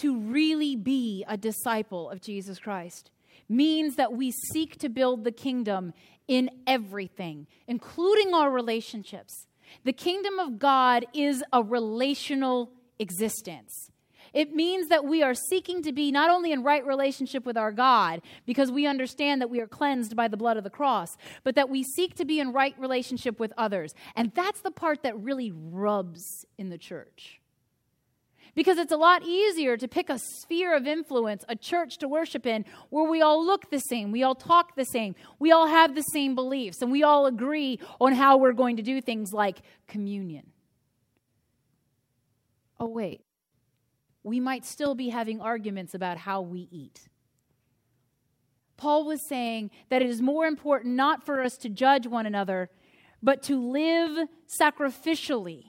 to 0.00 0.18
really 0.18 0.76
be 0.76 1.24
a 1.28 1.36
disciple 1.36 2.10
of 2.10 2.20
Jesus 2.20 2.58
Christ 2.58 3.10
means 3.48 3.96
that 3.96 4.12
we 4.12 4.30
seek 4.52 4.78
to 4.78 4.88
build 4.88 5.24
the 5.24 5.32
kingdom 5.32 5.92
in 6.26 6.50
everything, 6.66 7.46
including 7.66 8.34
our 8.34 8.50
relationships. 8.50 9.46
The 9.84 9.92
kingdom 9.92 10.38
of 10.38 10.58
God 10.58 11.06
is 11.14 11.42
a 11.52 11.62
relational 11.62 12.70
existence. 12.98 13.90
It 14.34 14.54
means 14.54 14.88
that 14.88 15.06
we 15.06 15.22
are 15.22 15.34
seeking 15.34 15.82
to 15.82 15.92
be 15.92 16.12
not 16.12 16.30
only 16.30 16.52
in 16.52 16.62
right 16.62 16.84
relationship 16.84 17.46
with 17.46 17.56
our 17.56 17.72
God, 17.72 18.20
because 18.44 18.70
we 18.70 18.86
understand 18.86 19.40
that 19.40 19.48
we 19.48 19.60
are 19.60 19.66
cleansed 19.66 20.14
by 20.14 20.28
the 20.28 20.36
blood 20.36 20.58
of 20.58 20.64
the 20.64 20.70
cross, 20.70 21.16
but 21.44 21.54
that 21.54 21.70
we 21.70 21.82
seek 21.82 22.14
to 22.16 22.26
be 22.26 22.38
in 22.38 22.52
right 22.52 22.78
relationship 22.78 23.40
with 23.40 23.52
others. 23.56 23.94
And 24.14 24.32
that's 24.34 24.60
the 24.60 24.70
part 24.70 25.02
that 25.02 25.18
really 25.18 25.50
rubs 25.50 26.44
in 26.58 26.68
the 26.68 26.78
church. 26.78 27.40
Because 28.54 28.78
it's 28.78 28.92
a 28.92 28.96
lot 28.96 29.22
easier 29.22 29.76
to 29.76 29.86
pick 29.88 30.10
a 30.10 30.18
sphere 30.18 30.74
of 30.74 30.86
influence, 30.86 31.44
a 31.48 31.56
church 31.56 31.98
to 31.98 32.08
worship 32.08 32.46
in, 32.46 32.64
where 32.90 33.08
we 33.08 33.22
all 33.22 33.44
look 33.44 33.70
the 33.70 33.78
same, 33.78 34.10
we 34.10 34.22
all 34.22 34.34
talk 34.34 34.74
the 34.74 34.84
same, 34.84 35.14
we 35.38 35.52
all 35.52 35.66
have 35.66 35.94
the 35.94 36.02
same 36.02 36.34
beliefs, 36.34 36.82
and 36.82 36.90
we 36.90 37.02
all 37.02 37.26
agree 37.26 37.78
on 38.00 38.12
how 38.12 38.36
we're 38.36 38.52
going 38.52 38.76
to 38.76 38.82
do 38.82 39.00
things 39.00 39.32
like 39.32 39.58
communion. 39.86 40.50
Oh, 42.80 42.88
wait, 42.88 43.22
we 44.22 44.40
might 44.40 44.64
still 44.64 44.94
be 44.94 45.08
having 45.08 45.40
arguments 45.40 45.94
about 45.94 46.18
how 46.18 46.40
we 46.40 46.68
eat. 46.70 47.08
Paul 48.76 49.04
was 49.04 49.26
saying 49.28 49.70
that 49.88 50.02
it 50.02 50.08
is 50.08 50.22
more 50.22 50.46
important 50.46 50.94
not 50.94 51.24
for 51.24 51.42
us 51.42 51.56
to 51.58 51.68
judge 51.68 52.06
one 52.06 52.26
another, 52.26 52.70
but 53.22 53.42
to 53.44 53.60
live 53.60 54.28
sacrificially. 54.60 55.67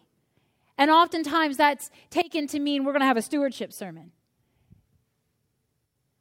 And 0.79 0.89
oftentimes 0.89 1.57
that's 1.57 1.91
taken 2.09 2.47
to 2.47 2.59
mean 2.59 2.85
we're 2.85 2.93
going 2.93 3.01
to 3.01 3.05
have 3.05 3.17
a 3.17 3.21
stewardship 3.21 3.73
sermon. 3.73 4.11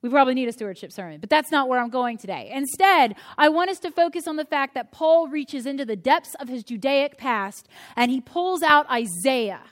We 0.02 0.10
probably 0.10 0.34
need 0.34 0.48
a 0.48 0.52
stewardship 0.52 0.92
sermon, 0.92 1.20
but 1.20 1.30
that's 1.30 1.52
not 1.52 1.68
where 1.68 1.80
I'm 1.80 1.90
going 1.90 2.18
today. 2.18 2.50
Instead, 2.52 3.14
I 3.36 3.48
want 3.48 3.70
us 3.70 3.78
to 3.80 3.90
focus 3.92 4.26
on 4.26 4.36
the 4.36 4.44
fact 4.44 4.74
that 4.74 4.90
Paul 4.90 5.28
reaches 5.28 5.64
into 5.64 5.84
the 5.84 5.96
depths 5.96 6.34
of 6.40 6.48
his 6.48 6.64
Judaic 6.64 7.18
past 7.18 7.68
and 7.94 8.10
he 8.10 8.20
pulls 8.20 8.62
out 8.62 8.90
Isaiah 8.90 9.62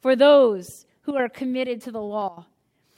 for 0.00 0.16
those 0.16 0.66
who 1.02 1.16
are 1.16 1.28
committed 1.28 1.82
to 1.82 1.92
the 1.92 2.00
law. 2.00 2.46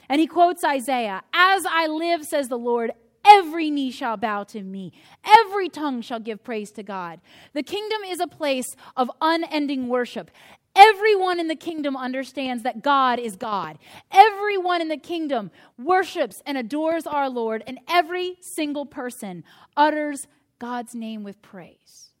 And 0.07 0.21
he 0.21 0.27
quotes 0.27 0.63
Isaiah 0.63 1.23
As 1.33 1.65
I 1.69 1.87
live, 1.87 2.23
says 2.23 2.47
the 2.47 2.57
Lord, 2.57 2.91
every 3.25 3.69
knee 3.69 3.91
shall 3.91 4.15
bow 4.15 4.43
to 4.45 4.61
me, 4.61 4.93
every 5.25 5.67
tongue 5.67 6.01
shall 6.01 6.19
give 6.19 6.43
praise 6.43 6.71
to 6.71 6.83
God. 6.83 7.19
The 7.53 7.63
kingdom 7.63 8.01
is 8.07 8.21
a 8.21 8.27
place 8.27 8.75
of 8.95 9.11
unending 9.19 9.89
worship. 9.89 10.31
Everyone 10.75 11.39
in 11.39 11.47
the 11.47 11.55
kingdom 11.55 11.95
understands 11.95 12.63
that 12.63 12.81
God 12.81 13.19
is 13.19 13.35
God. 13.35 13.77
Everyone 14.11 14.81
in 14.81 14.89
the 14.89 14.97
kingdom 14.97 15.51
worships 15.77 16.41
and 16.45 16.57
adores 16.57 17.07
our 17.07 17.29
Lord, 17.29 17.63
and 17.65 17.79
every 17.87 18.35
single 18.41 18.85
person 18.85 19.43
utters 19.77 20.27
God's 20.59 20.93
name 20.93 21.23
with 21.23 21.41
praise. 21.41 22.11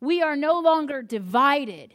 We 0.00 0.20
are 0.22 0.36
no 0.36 0.60
longer 0.60 1.02
divided 1.02 1.94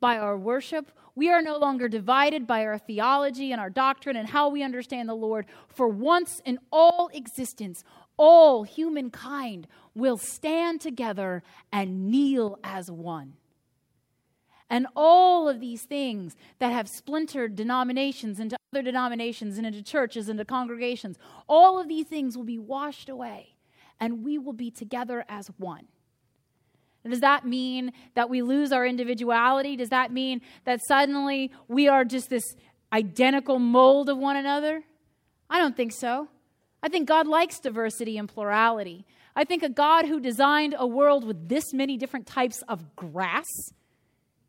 by 0.00 0.18
our 0.18 0.36
worship 0.36 0.92
we 1.14 1.30
are 1.30 1.42
no 1.42 1.58
longer 1.58 1.88
divided 1.88 2.46
by 2.46 2.64
our 2.64 2.78
theology 2.78 3.52
and 3.52 3.60
our 3.60 3.68
doctrine 3.68 4.16
and 4.16 4.28
how 4.28 4.48
we 4.48 4.62
understand 4.62 5.08
the 5.08 5.14
Lord. 5.14 5.46
For 5.68 5.86
once 5.86 6.40
in 6.44 6.58
all 6.70 7.10
existence, 7.12 7.84
all 8.16 8.62
humankind 8.62 9.66
will 9.94 10.16
stand 10.16 10.80
together 10.80 11.42
and 11.70 12.10
kneel 12.10 12.58
as 12.64 12.90
one. 12.90 13.34
And 14.72 14.86
all 14.96 15.50
of 15.50 15.60
these 15.60 15.82
things 15.82 16.34
that 16.58 16.72
have 16.72 16.88
splintered 16.88 17.54
denominations 17.54 18.40
into 18.40 18.56
other 18.72 18.80
denominations 18.80 19.58
and 19.58 19.66
into 19.66 19.82
churches, 19.82 20.30
and 20.30 20.40
into 20.40 20.48
congregations, 20.48 21.18
all 21.46 21.78
of 21.78 21.88
these 21.88 22.06
things 22.06 22.38
will 22.38 22.44
be 22.44 22.58
washed 22.58 23.10
away 23.10 23.54
and 24.00 24.24
we 24.24 24.38
will 24.38 24.54
be 24.54 24.70
together 24.70 25.26
as 25.28 25.48
one. 25.58 25.88
Does 27.06 27.20
that 27.20 27.46
mean 27.46 27.92
that 28.14 28.30
we 28.30 28.40
lose 28.40 28.72
our 28.72 28.86
individuality? 28.86 29.76
Does 29.76 29.90
that 29.90 30.10
mean 30.10 30.40
that 30.64 30.80
suddenly 30.88 31.52
we 31.68 31.86
are 31.86 32.06
just 32.06 32.30
this 32.30 32.56
identical 32.94 33.58
mold 33.58 34.08
of 34.08 34.16
one 34.16 34.36
another? 34.36 34.84
I 35.50 35.58
don't 35.58 35.76
think 35.76 35.92
so. 35.92 36.28
I 36.82 36.88
think 36.88 37.06
God 37.06 37.26
likes 37.26 37.60
diversity 37.60 38.16
and 38.16 38.26
plurality. 38.26 39.04
I 39.36 39.44
think 39.44 39.62
a 39.62 39.68
God 39.68 40.06
who 40.06 40.18
designed 40.18 40.74
a 40.78 40.86
world 40.86 41.26
with 41.26 41.50
this 41.50 41.74
many 41.74 41.98
different 41.98 42.26
types 42.26 42.62
of 42.68 42.96
grass 42.96 43.44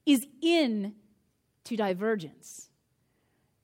is 0.06 0.28
in 0.42 0.96
to 1.66 1.76
divergence. 1.76 2.70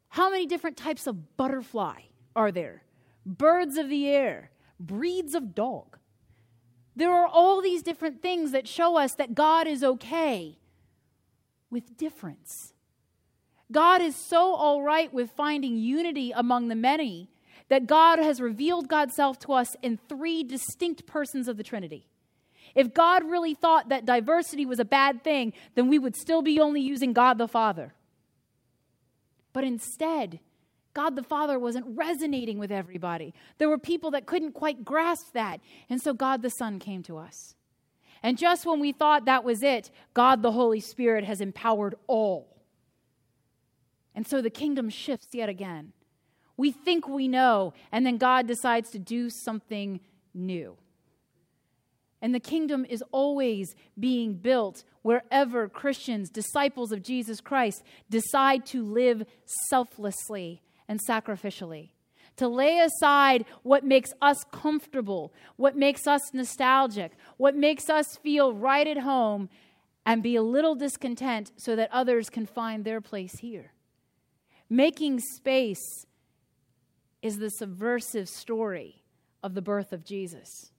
How 0.10 0.29
many 0.29 0.46
different 0.46 0.77
types 0.77 1.08
of 1.08 1.38
butterfly 1.38 2.01
are 2.36 2.51
there? 2.51 2.84
Birds 3.25 3.77
of 3.77 3.89
the 3.89 4.08
air, 4.08 4.51
breeds 4.79 5.36
of 5.36 5.53
dog. 5.53 5.98
There 6.96 7.13
are 7.13 7.27
all 7.27 7.62
these 7.62 7.84
different 7.84 8.22
things 8.22 8.51
that 8.51 8.67
show 8.67 8.98
us 8.98 9.15
that 9.15 9.36
God 9.36 9.67
is 9.67 9.84
okay 9.84 10.58
with 11.69 11.98
difference. 11.98 12.74
God 13.72 14.01
is 14.01 14.15
so 14.15 14.55
all 14.55 14.81
right 14.81 15.13
with 15.13 15.31
finding 15.31 15.77
unity 15.77 16.31
among 16.31 16.67
the 16.67 16.75
many 16.75 17.29
that 17.69 17.86
God 17.86 18.17
has 18.19 18.41
revealed 18.41 18.88
God's 18.88 19.15
self 19.15 19.38
to 19.39 19.53
us 19.53 19.75
in 19.81 19.98
three 20.10 20.43
distinct 20.43 21.05
persons 21.05 21.48
of 21.48 21.58
the 21.58 21.63
Trinity. 21.63 22.08
If 22.75 22.93
God 22.93 23.29
really 23.29 23.53
thought 23.53 23.89
that 23.89 24.05
diversity 24.05 24.65
was 24.65 24.79
a 24.79 24.85
bad 24.85 25.23
thing, 25.23 25.53
then 25.75 25.88
we 25.88 25.99
would 25.99 26.15
still 26.15 26.41
be 26.41 26.59
only 26.59 26.81
using 26.81 27.13
God 27.13 27.38
the 27.38 27.47
Father. 27.47 27.93
But 29.53 29.63
instead, 29.63 30.39
God 30.93 31.15
the 31.15 31.23
Father 31.23 31.57
wasn't 31.57 31.97
resonating 31.97 32.59
with 32.59 32.71
everybody. 32.71 33.33
There 33.57 33.69
were 33.69 33.77
people 33.77 34.11
that 34.11 34.25
couldn't 34.25 34.53
quite 34.53 34.83
grasp 34.83 35.33
that. 35.33 35.61
And 35.89 36.01
so 36.01 36.13
God 36.13 36.41
the 36.41 36.49
Son 36.49 36.79
came 36.79 37.03
to 37.03 37.17
us. 37.17 37.55
And 38.21 38.38
just 38.38 38.65
when 38.65 38.79
we 38.79 38.91
thought 38.91 39.25
that 39.25 39.43
was 39.43 39.63
it, 39.63 39.91
God 40.13 40.41
the 40.41 40.51
Holy 40.51 40.79
Spirit 40.79 41.23
has 41.23 41.41
empowered 41.41 41.95
all. 42.07 42.57
And 44.13 44.27
so 44.27 44.41
the 44.41 44.49
kingdom 44.49 44.89
shifts 44.89 45.29
yet 45.31 45.47
again. 45.47 45.93
We 46.57 46.71
think 46.71 47.07
we 47.07 47.29
know, 47.29 47.73
and 47.89 48.05
then 48.05 48.17
God 48.17 48.45
decides 48.45 48.89
to 48.91 48.99
do 48.99 49.29
something 49.29 50.01
new. 50.33 50.75
And 52.21 52.35
the 52.35 52.39
kingdom 52.39 52.85
is 52.89 53.03
always 53.11 53.75
being 53.97 54.33
built 54.33 54.83
wherever 55.03 55.69
Christians, 55.69 56.29
disciples 56.29 56.91
of 56.91 57.01
Jesus 57.01 57.39
Christ, 57.39 57.83
decide 58.09 58.65
to 58.67 58.83
live 58.83 59.25
selflessly 59.69 60.61
and 60.88 60.99
sacrificially. 61.07 61.91
To 62.38 62.47
lay 62.47 62.79
aside 62.79 63.45
what 63.63 63.83
makes 63.83 64.11
us 64.21 64.43
comfortable, 64.51 65.33
what 65.55 65.77
makes 65.77 66.07
us 66.07 66.33
nostalgic, 66.33 67.13
what 67.38 67.55
makes 67.55 67.89
us 67.89 68.17
feel 68.17 68.53
right 68.53 68.88
at 68.88 68.99
home, 68.99 69.49
and 70.05 70.23
be 70.23 70.35
a 70.35 70.41
little 70.41 70.75
discontent 70.75 71.51
so 71.57 71.75
that 71.75 71.89
others 71.91 72.29
can 72.29 72.45
find 72.45 72.83
their 72.83 73.01
place 73.01 73.39
here. 73.39 73.73
Making 74.69 75.19
space 75.19 76.05
is 77.21 77.39
the 77.39 77.49
subversive 77.49 78.29
story 78.29 79.03
of 79.43 79.53
the 79.53 79.61
birth 79.61 79.91
of 79.91 80.05
Jesus. 80.05 80.71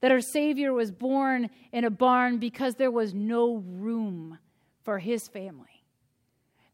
That 0.00 0.12
our 0.12 0.20
Savior 0.20 0.72
was 0.72 0.90
born 0.90 1.50
in 1.72 1.84
a 1.84 1.90
barn 1.90 2.38
because 2.38 2.74
there 2.74 2.90
was 2.90 3.14
no 3.14 3.56
room 3.56 4.38
for 4.82 4.98
his 4.98 5.26
family. 5.28 5.84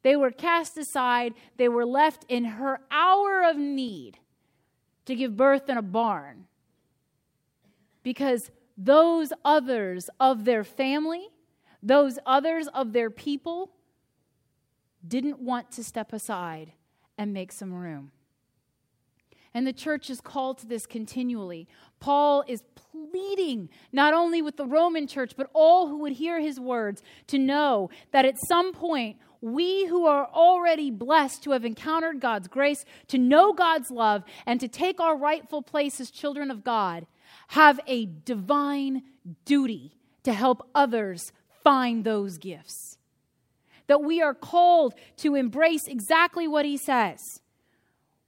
They 0.03 0.17
were 0.17 0.31
cast 0.31 0.77
aside, 0.77 1.35
they 1.57 1.69
were 1.69 1.87
left 1.87 2.25
in 2.29 2.45
her 2.45 2.81
hour 2.91 3.43
of 3.45 3.57
need 3.57 4.19
to 5.05 5.15
give 5.15 5.37
birth 5.37 5.69
in 5.69 5.79
a 5.79 5.83
barn 5.83 6.47
because 8.03 8.51
those 8.77 9.33
others 9.45 10.11
of 10.19 10.45
their 10.45 10.65
family, 10.65 11.29
those 11.83 12.19
others 12.27 12.69
of 12.69 12.93
their 12.93 13.11
people, 13.11 13.71
didn't 15.07 15.41
want 15.41 15.71
to 15.73 15.85
step 15.85 16.13
aside 16.13 16.73
and 17.19 17.33
make 17.33 17.53
some 17.53 17.73
room. 17.73 18.13
And 19.55 19.67
the 19.67 19.73
church 19.73 20.09
is 20.09 20.21
called 20.21 20.59
to 20.59 20.67
this 20.67 20.87
continually. 20.87 21.69
Paul 22.01 22.45
is 22.49 22.63
pleading, 23.11 23.69
not 23.93 24.15
only 24.15 24.43
with 24.43 24.57
the 24.57 24.67
Roman 24.67 25.07
church, 25.07 25.33
but 25.37 25.51
all 25.53 25.89
who 25.89 25.99
would 25.99 26.13
hear 26.13 26.41
his 26.41 26.61
words, 26.61 27.03
to 27.29 27.39
know 27.39 27.91
that 28.11 28.25
at 28.25 28.37
some 28.47 28.73
point, 28.73 29.17
we 29.41 29.87
who 29.87 30.07
are 30.07 30.27
already 30.27 30.91
blessed 30.91 31.43
to 31.43 31.51
have 31.51 31.65
encountered 31.65 32.21
God's 32.21 32.49
grace, 32.49 32.85
to 33.09 33.19
know 33.19 33.53
God's 33.53 33.91
love, 33.91 34.23
and 34.47 34.61
to 34.61 34.69
take 34.69 35.01
our 35.01 35.17
rightful 35.17 35.63
place 35.63 36.01
as 36.01 36.11
children 36.11 36.51
of 36.51 36.63
God, 36.63 37.07
have 37.49 37.81
a 37.87 38.07
divine 38.07 39.03
duty 39.45 39.99
to 40.23 40.33
help 40.33 40.69
others 40.75 41.33
find 41.65 42.05
those 42.05 42.39
gifts. 42.39 42.99
That 43.89 44.03
we 44.03 44.23
are 44.23 44.35
called 44.35 44.95
to 45.19 45.35
embrace 45.35 45.87
exactly 45.89 46.47
what 46.47 46.65
he 46.65 46.77
says 46.77 47.19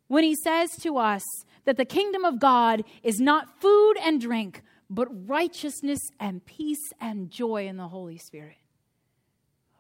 when 0.09 0.25
he 0.25 0.35
says 0.35 0.71
to 0.83 0.99
us 0.99 1.23
that 1.65 1.77
the 1.77 1.85
kingdom 1.85 2.25
of 2.25 2.39
God 2.39 2.85
is 3.03 3.19
not 3.19 3.61
food 3.61 3.95
and 4.03 4.21
drink, 4.21 4.63
but 4.91 5.09
righteousness 5.29 6.01
and 6.21 6.45
peace 6.45 6.93
and 7.01 7.31
joy 7.31 7.67
in 7.67 7.77
the 7.77 7.89
Holy 7.89 8.19
Spirit. 8.19 8.57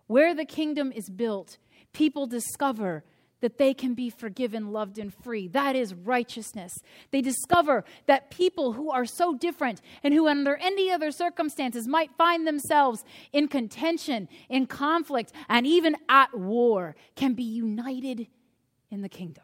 Where 0.07 0.35
the 0.35 0.45
kingdom 0.45 0.93
is 0.93 1.09
built, 1.09 1.59
people 1.93 2.27
discover 2.27 3.05
that 3.41 3.59
they 3.59 3.75
can 3.75 3.93
be 3.93 4.09
forgiven, 4.09 4.73
loved, 4.73 4.99
and 4.99 5.13
free. 5.23 5.49
That 5.49 5.77
is 5.77 5.93
righteousness. 5.93 6.73
They 7.11 7.21
discover 7.21 7.85
that 8.07 8.31
people 8.31 8.73
who 8.73 8.91
are 8.91 9.05
so 9.05 9.35
different 9.35 9.83
and 10.03 10.15
who, 10.15 10.27
under 10.27 10.57
any 10.57 10.91
other 10.91 11.11
circumstances, 11.11 11.87
might 11.87 12.11
find 12.17 12.47
themselves 12.47 13.05
in 13.35 13.49
contention, 13.49 14.29
in 14.49 14.67
conflict, 14.67 15.31
and 15.47 15.67
even 15.67 15.95
at 16.09 16.35
war, 16.35 16.97
can 17.17 17.35
be 17.35 17.43
united 17.43 18.29
in 18.91 19.03
the 19.03 19.11
kingdom. 19.11 19.44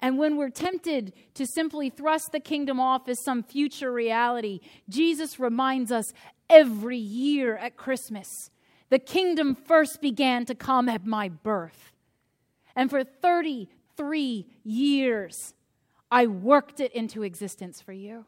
And 0.00 0.16
when 0.16 0.36
we're 0.36 0.50
tempted 0.50 1.12
to 1.34 1.46
simply 1.46 1.90
thrust 1.90 2.32
the 2.32 2.40
kingdom 2.40 2.78
off 2.78 3.08
as 3.08 3.22
some 3.24 3.42
future 3.42 3.92
reality, 3.92 4.60
Jesus 4.88 5.40
reminds 5.40 5.90
us 5.90 6.12
every 6.48 6.98
year 6.98 7.56
at 7.56 7.76
Christmas 7.76 8.50
the 8.90 8.98
kingdom 8.98 9.54
first 9.54 10.00
began 10.00 10.44
to 10.46 10.54
come 10.54 10.88
at 10.88 11.04
my 11.04 11.28
birth. 11.28 11.92
And 12.74 12.88
for 12.88 13.04
33 13.04 14.46
years, 14.64 15.54
I 16.10 16.26
worked 16.26 16.80
it 16.80 16.92
into 16.92 17.22
existence 17.22 17.80
for 17.80 17.92
you. 17.92 18.24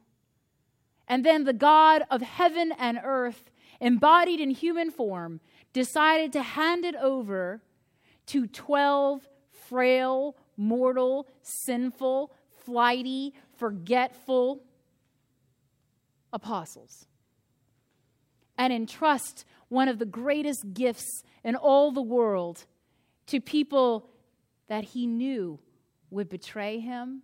And 1.08 1.24
then 1.24 1.44
the 1.44 1.52
God 1.52 2.02
of 2.10 2.20
heaven 2.20 2.72
and 2.78 3.00
earth, 3.02 3.50
embodied 3.80 4.40
in 4.40 4.50
human 4.50 4.90
form, 4.90 5.40
decided 5.72 6.32
to 6.32 6.42
hand 6.42 6.84
it 6.84 6.94
over 6.96 7.62
to 8.26 8.46
12 8.46 9.26
frail, 9.68 10.36
mortal, 10.60 11.26
sinful, 11.42 12.30
flighty, 12.64 13.32
forgetful 13.56 14.62
apostles. 16.32 17.06
And 18.58 18.72
entrust 18.72 19.46
one 19.68 19.88
of 19.88 19.98
the 19.98 20.04
greatest 20.04 20.74
gifts 20.74 21.24
in 21.42 21.56
all 21.56 21.90
the 21.90 22.02
world 22.02 22.66
to 23.28 23.40
people 23.40 24.10
that 24.68 24.84
he 24.84 25.06
knew 25.06 25.58
would 26.10 26.28
betray 26.28 26.78
him, 26.78 27.22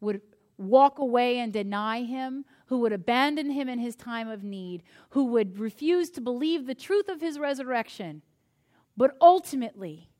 would 0.00 0.20
walk 0.58 0.98
away 0.98 1.38
and 1.38 1.52
deny 1.52 2.02
him, 2.02 2.44
who 2.66 2.78
would 2.78 2.92
abandon 2.92 3.50
him 3.50 3.68
in 3.68 3.78
his 3.78 3.94
time 3.94 4.28
of 4.28 4.42
need, 4.42 4.82
who 5.10 5.26
would 5.26 5.58
refuse 5.58 6.10
to 6.10 6.20
believe 6.20 6.66
the 6.66 6.74
truth 6.74 7.08
of 7.08 7.20
his 7.20 7.38
resurrection, 7.38 8.22
but 8.96 9.16
ultimately 9.20 10.10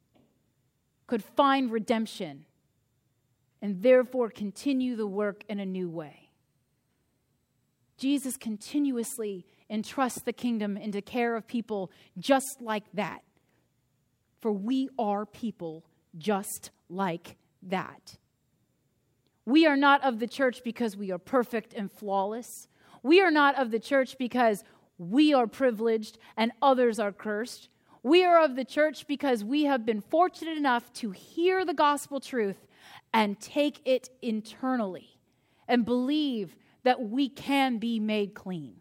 could 1.06 1.22
find 1.22 1.70
redemption 1.70 2.44
and 3.62 3.82
therefore 3.82 4.30
continue 4.30 4.96
the 4.96 5.06
work 5.06 5.44
in 5.48 5.60
a 5.60 5.66
new 5.66 5.88
way. 5.88 6.30
Jesus 7.96 8.36
continuously 8.36 9.46
entrusts 9.70 10.22
the 10.22 10.32
kingdom 10.32 10.76
into 10.76 11.00
care 11.00 11.34
of 11.34 11.46
people 11.46 11.90
just 12.18 12.60
like 12.60 12.84
that. 12.94 13.22
For 14.40 14.52
we 14.52 14.88
are 14.98 15.24
people 15.24 15.84
just 16.18 16.70
like 16.88 17.36
that. 17.62 18.18
We 19.44 19.66
are 19.66 19.76
not 19.76 20.04
of 20.04 20.18
the 20.18 20.26
church 20.26 20.62
because 20.62 20.96
we 20.96 21.10
are 21.10 21.18
perfect 21.18 21.72
and 21.72 21.90
flawless. 21.90 22.68
We 23.02 23.20
are 23.20 23.30
not 23.30 23.56
of 23.56 23.70
the 23.70 23.78
church 23.78 24.18
because 24.18 24.62
we 24.98 25.32
are 25.32 25.46
privileged 25.46 26.18
and 26.36 26.52
others 26.60 26.98
are 26.98 27.12
cursed. 27.12 27.68
We 28.06 28.22
are 28.24 28.40
of 28.40 28.54
the 28.54 28.64
church 28.64 29.08
because 29.08 29.42
we 29.42 29.64
have 29.64 29.84
been 29.84 30.00
fortunate 30.00 30.56
enough 30.56 30.92
to 30.92 31.10
hear 31.10 31.64
the 31.64 31.74
gospel 31.74 32.20
truth 32.20 32.68
and 33.12 33.40
take 33.40 33.80
it 33.84 34.10
internally 34.22 35.18
and 35.66 35.84
believe 35.84 36.54
that 36.84 37.02
we 37.02 37.28
can 37.28 37.78
be 37.78 37.98
made 37.98 38.32
clean. 38.32 38.76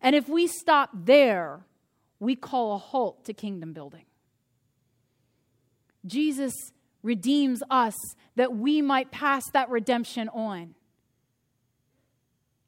And 0.00 0.14
if 0.14 0.28
we 0.28 0.46
stop 0.46 0.90
there, 0.94 1.66
we 2.20 2.36
call 2.36 2.76
a 2.76 2.78
halt 2.78 3.24
to 3.24 3.34
kingdom 3.34 3.72
building. 3.72 4.04
Jesus 6.06 6.54
redeems 7.02 7.64
us 7.68 7.96
that 8.36 8.54
we 8.54 8.80
might 8.80 9.10
pass 9.10 9.42
that 9.50 9.70
redemption 9.70 10.28
on. 10.28 10.76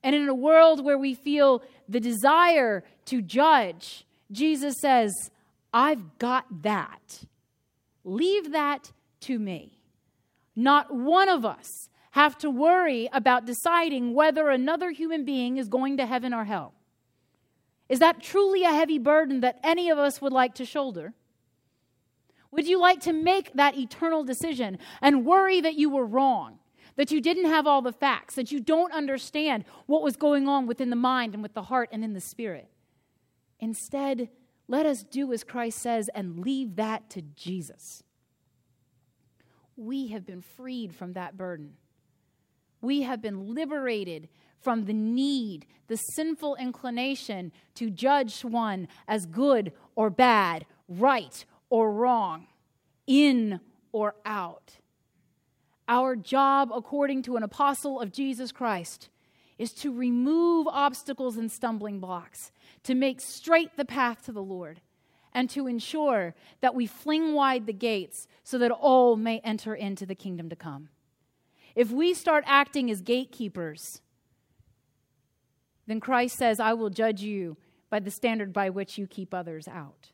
And 0.02 0.16
in 0.16 0.28
a 0.28 0.34
world 0.34 0.84
where 0.84 0.98
we 0.98 1.14
feel 1.14 1.62
the 1.88 2.00
desire 2.00 2.82
to 3.04 3.22
judge, 3.22 4.04
Jesus 4.30 4.74
says, 4.80 5.12
I've 5.72 6.18
got 6.18 6.62
that. 6.62 7.24
Leave 8.04 8.52
that 8.52 8.92
to 9.20 9.38
me. 9.38 9.80
Not 10.54 10.94
one 10.94 11.28
of 11.28 11.44
us 11.44 11.88
have 12.12 12.36
to 12.38 12.50
worry 12.50 13.08
about 13.12 13.46
deciding 13.46 14.14
whether 14.14 14.50
another 14.50 14.90
human 14.90 15.24
being 15.24 15.56
is 15.56 15.68
going 15.68 15.96
to 15.98 16.06
heaven 16.06 16.34
or 16.34 16.44
hell. 16.44 16.74
Is 17.88 18.00
that 18.00 18.22
truly 18.22 18.64
a 18.64 18.72
heavy 18.72 18.98
burden 18.98 19.40
that 19.40 19.60
any 19.62 19.88
of 19.88 19.98
us 19.98 20.20
would 20.20 20.32
like 20.32 20.54
to 20.56 20.64
shoulder? 20.64 21.14
Would 22.50 22.66
you 22.66 22.80
like 22.80 23.00
to 23.00 23.12
make 23.12 23.52
that 23.54 23.76
eternal 23.76 24.24
decision 24.24 24.78
and 25.00 25.24
worry 25.24 25.60
that 25.60 25.74
you 25.74 25.90
were 25.90 26.06
wrong, 26.06 26.58
that 26.96 27.10
you 27.10 27.20
didn't 27.20 27.46
have 27.46 27.66
all 27.66 27.82
the 27.82 27.92
facts, 27.92 28.34
that 28.34 28.50
you 28.50 28.60
don't 28.60 28.92
understand 28.92 29.64
what 29.86 30.02
was 30.02 30.16
going 30.16 30.48
on 30.48 30.66
within 30.66 30.90
the 30.90 30.96
mind 30.96 31.34
and 31.34 31.42
with 31.42 31.54
the 31.54 31.62
heart 31.62 31.88
and 31.92 32.02
in 32.02 32.14
the 32.14 32.20
spirit? 32.20 32.68
Instead, 33.60 34.28
Let 34.68 34.84
us 34.84 35.02
do 35.02 35.32
as 35.32 35.44
Christ 35.44 35.78
says 35.78 36.10
and 36.14 36.38
leave 36.40 36.76
that 36.76 37.08
to 37.10 37.22
Jesus. 37.22 38.02
We 39.76 40.08
have 40.08 40.26
been 40.26 40.42
freed 40.42 40.94
from 40.94 41.14
that 41.14 41.38
burden. 41.38 41.74
We 42.82 43.02
have 43.02 43.22
been 43.22 43.54
liberated 43.54 44.28
from 44.60 44.84
the 44.84 44.92
need, 44.92 45.66
the 45.86 45.96
sinful 45.96 46.56
inclination 46.56 47.52
to 47.76 47.88
judge 47.88 48.44
one 48.44 48.88
as 49.06 49.24
good 49.24 49.72
or 49.94 50.10
bad, 50.10 50.66
right 50.88 51.44
or 51.70 51.90
wrong, 51.92 52.46
in 53.06 53.60
or 53.92 54.16
out. 54.26 54.78
Our 55.88 56.14
job, 56.14 56.70
according 56.74 57.22
to 57.22 57.36
an 57.36 57.42
apostle 57.42 58.00
of 58.00 58.12
Jesus 58.12 58.52
Christ, 58.52 59.08
is 59.58 59.72
to 59.72 59.92
remove 59.92 60.66
obstacles 60.68 61.36
and 61.36 61.50
stumbling 61.50 61.98
blocks, 61.98 62.52
to 62.84 62.94
make 62.94 63.20
straight 63.20 63.76
the 63.76 63.84
path 63.84 64.24
to 64.24 64.32
the 64.32 64.42
Lord, 64.42 64.80
and 65.32 65.50
to 65.50 65.66
ensure 65.66 66.34
that 66.60 66.74
we 66.74 66.86
fling 66.86 67.34
wide 67.34 67.66
the 67.66 67.72
gates 67.72 68.26
so 68.44 68.56
that 68.58 68.70
all 68.70 69.16
may 69.16 69.40
enter 69.40 69.74
into 69.74 70.06
the 70.06 70.14
kingdom 70.14 70.48
to 70.48 70.56
come. 70.56 70.88
If 71.74 71.90
we 71.90 72.14
start 72.14 72.44
acting 72.46 72.90
as 72.90 73.02
gatekeepers, 73.02 74.00
then 75.86 76.00
Christ 76.00 76.36
says, 76.36 76.60
I 76.60 76.74
will 76.74 76.90
judge 76.90 77.22
you 77.22 77.56
by 77.90 78.00
the 78.00 78.10
standard 78.10 78.52
by 78.52 78.70
which 78.70 78.98
you 78.98 79.06
keep 79.06 79.32
others 79.32 79.66
out. 79.66 80.12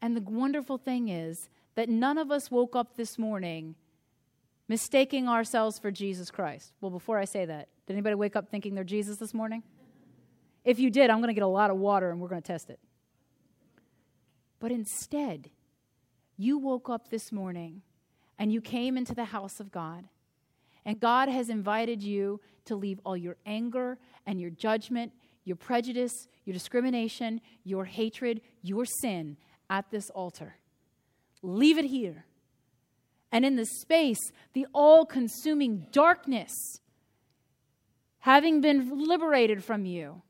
And 0.00 0.16
the 0.16 0.20
wonderful 0.20 0.78
thing 0.78 1.08
is 1.08 1.48
that 1.74 1.88
none 1.88 2.18
of 2.18 2.30
us 2.30 2.50
woke 2.50 2.74
up 2.74 2.96
this 2.96 3.18
morning 3.18 3.76
mistaking 4.68 5.28
ourselves 5.28 5.78
for 5.78 5.90
Jesus 5.90 6.30
Christ. 6.30 6.72
Well, 6.80 6.90
before 6.90 7.18
I 7.18 7.24
say 7.24 7.46
that, 7.46 7.68
did 7.86 7.94
anybody 7.94 8.14
wake 8.14 8.36
up 8.36 8.50
thinking 8.50 8.74
they're 8.74 8.84
Jesus 8.84 9.16
this 9.16 9.32
morning? 9.32 9.62
If 10.64 10.78
you 10.78 10.90
did, 10.90 11.10
I'm 11.10 11.18
going 11.18 11.28
to 11.28 11.34
get 11.34 11.42
a 11.42 11.46
lot 11.46 11.70
of 11.70 11.78
water 11.78 12.10
and 12.10 12.20
we're 12.20 12.28
going 12.28 12.42
to 12.42 12.46
test 12.46 12.68
it. 12.68 12.78
But 14.60 14.70
instead, 14.70 15.50
you 16.36 16.58
woke 16.58 16.90
up 16.90 17.08
this 17.08 17.32
morning 17.32 17.82
and 18.38 18.52
you 18.52 18.60
came 18.60 18.96
into 18.96 19.14
the 19.14 19.24
house 19.24 19.60
of 19.60 19.72
God 19.72 20.04
and 20.84 21.00
God 21.00 21.28
has 21.28 21.48
invited 21.48 22.02
you 22.02 22.40
to 22.66 22.76
leave 22.76 23.00
all 23.04 23.16
your 23.16 23.36
anger 23.46 23.98
and 24.26 24.40
your 24.40 24.50
judgment, 24.50 25.12
your 25.44 25.56
prejudice, 25.56 26.28
your 26.44 26.54
discrimination, 26.54 27.40
your 27.64 27.84
hatred, 27.84 28.40
your 28.62 28.84
sin 28.84 29.36
at 29.70 29.90
this 29.90 30.10
altar. 30.10 30.56
Leave 31.42 31.78
it 31.78 31.84
here. 31.84 32.24
And 33.30 33.44
in 33.44 33.56
the 33.56 33.66
space, 33.66 34.32
the 34.54 34.66
all 34.72 35.04
consuming 35.04 35.86
darkness, 35.92 36.52
having 38.20 38.60
been 38.60 39.06
liberated 39.06 39.62
from 39.62 39.84
you, 39.84 40.22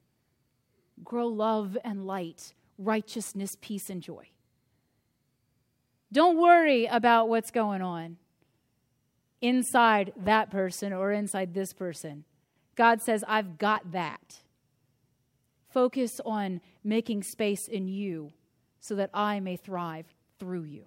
grow 1.05 1.29
love 1.29 1.77
and 1.85 2.07
light, 2.07 2.55
righteousness, 2.77 3.53
peace, 3.61 3.89
and 3.89 4.03
joy. 4.03 4.29
Don't 6.13 6.39
worry 6.39 6.87
about 6.87 7.29
what's 7.29 7.51
going 7.51 7.83
on 7.83 8.17
inside 9.41 10.13
that 10.17 10.51
person 10.51 10.93
or 10.93 11.13
inside 11.13 11.55
this 11.55 11.73
person. 11.73 12.25
God 12.75 13.03
says, 13.03 13.23
I've 13.29 13.59
got 13.59 13.93
that. 13.93 14.41
Focus 15.71 16.21
on 16.25 16.61
making 16.83 17.23
space 17.23 17.69
in 17.69 17.89
you 17.89 18.33
so 18.81 18.95
that 18.95 19.11
I 19.13 19.41
may 19.41 19.57
thrive 19.57 20.07
through 20.39 20.65
you. 20.65 20.85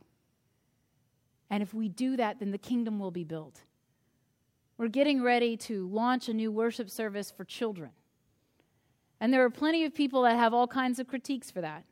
And 1.52 1.62
if 1.62 1.74
we 1.74 1.90
do 1.90 2.16
that, 2.16 2.40
then 2.40 2.52
the 2.52 2.58
kingdom 2.58 2.98
will 2.98 3.12
be 3.12 3.26
built. 3.26 3.62
We're 4.78 4.88
getting 4.88 5.22
ready 5.22 5.58
to 5.58 5.86
launch 5.90 6.30
a 6.30 6.34
new 6.34 6.50
worship 6.52 6.90
service 6.90 7.30
for 7.30 7.44
children. 7.44 7.92
And 9.20 9.34
there 9.34 9.44
are 9.44 9.50
plenty 9.50 9.84
of 9.84 9.94
people 9.94 10.24
that 10.24 10.38
have 10.38 10.54
all 10.54 10.66
kinds 10.66 10.98
of 10.98 11.08
critiques 11.08 11.52
for 11.52 11.60
that. 11.60 11.84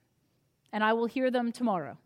And 0.71 0.81
I 0.81 0.93
will 0.93 1.07
hear 1.07 1.29
them 1.29 1.51
tomorrow. 1.51 1.97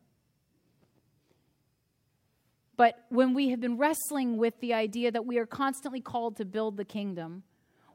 But 2.75 3.05
when 3.09 3.35
we 3.35 3.49
have 3.49 3.61
been 3.61 3.77
wrestling 3.77 4.37
with 4.37 4.59
the 4.59 4.73
idea 4.73 5.11
that 5.11 5.27
we 5.27 5.37
are 5.37 5.45
constantly 5.45 6.01
called 6.01 6.37
to 6.37 6.45
build 6.45 6.75
the 6.75 6.83
kingdom, 6.83 7.43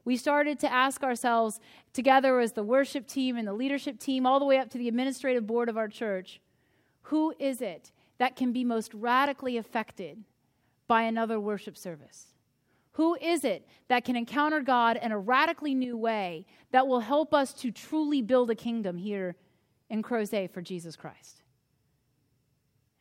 we 0.05 0.15
started 0.15 0.57
to 0.61 0.71
ask 0.71 1.03
ourselves, 1.03 1.59
together 1.91 2.39
as 2.39 2.53
the 2.53 2.63
worship 2.63 3.07
team 3.07 3.35
and 3.35 3.45
the 3.45 3.53
leadership 3.53 3.99
team, 3.99 4.25
all 4.25 4.39
the 4.39 4.45
way 4.45 4.57
up 4.57 4.69
to 4.69 4.77
the 4.77 4.87
administrative 4.87 5.45
board 5.45 5.67
of 5.67 5.77
our 5.77 5.89
church, 5.89 6.39
who 7.03 7.33
is 7.39 7.61
it 7.61 7.91
that 8.19 8.35
can 8.35 8.53
be 8.53 8.63
most 8.63 8.93
radically 8.93 9.57
affected 9.57 10.23
by 10.87 11.03
another 11.03 11.39
worship 11.39 11.75
service? 11.75 12.27
Who 12.93 13.15
is 13.15 13.43
it 13.43 13.67
that 13.87 14.03
can 14.03 14.15
encounter 14.15 14.61
God 14.61 14.99
in 15.01 15.11
a 15.11 15.17
radically 15.17 15.73
new 15.73 15.97
way 15.97 16.45
that 16.71 16.87
will 16.87 16.99
help 16.99 17.33
us 17.33 17.53
to 17.55 17.71
truly 17.71 18.21
build 18.21 18.49
a 18.51 18.55
kingdom 18.55 18.97
here 18.97 19.35
in 19.89 20.03
Crozet 20.03 20.51
for 20.51 20.61
Jesus 20.61 20.95
Christ? 20.95 21.41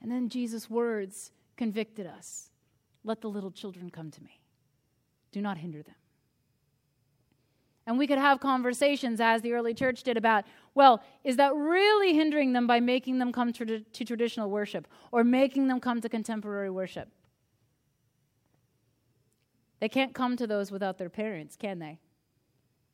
And 0.00 0.10
then 0.10 0.28
Jesus' 0.28 0.70
words 0.70 1.32
convicted 1.56 2.06
us. 2.06 2.50
Let 3.02 3.20
the 3.20 3.28
little 3.28 3.50
children 3.50 3.90
come 3.90 4.10
to 4.12 4.22
me. 4.22 4.40
Do 5.32 5.42
not 5.42 5.58
hinder 5.58 5.82
them. 5.82 5.94
And 7.88 7.96
we 7.96 8.06
could 8.06 8.18
have 8.18 8.38
conversations, 8.38 9.18
as 9.18 9.40
the 9.40 9.54
early 9.54 9.72
church 9.72 10.02
did, 10.02 10.18
about, 10.18 10.44
well, 10.74 11.02
is 11.24 11.36
that 11.36 11.54
really 11.54 12.12
hindering 12.12 12.52
them 12.52 12.66
by 12.66 12.80
making 12.80 13.18
them 13.18 13.32
come 13.32 13.50
to, 13.54 13.80
to 13.80 14.04
traditional 14.04 14.50
worship 14.50 14.86
or 15.10 15.24
making 15.24 15.68
them 15.68 15.80
come 15.80 16.02
to 16.02 16.08
contemporary 16.10 16.68
worship? 16.68 17.08
They 19.80 19.88
can't 19.88 20.12
come 20.12 20.36
to 20.36 20.46
those 20.46 20.70
without 20.70 20.98
their 20.98 21.08
parents, 21.08 21.56
can 21.56 21.78
they? 21.78 21.98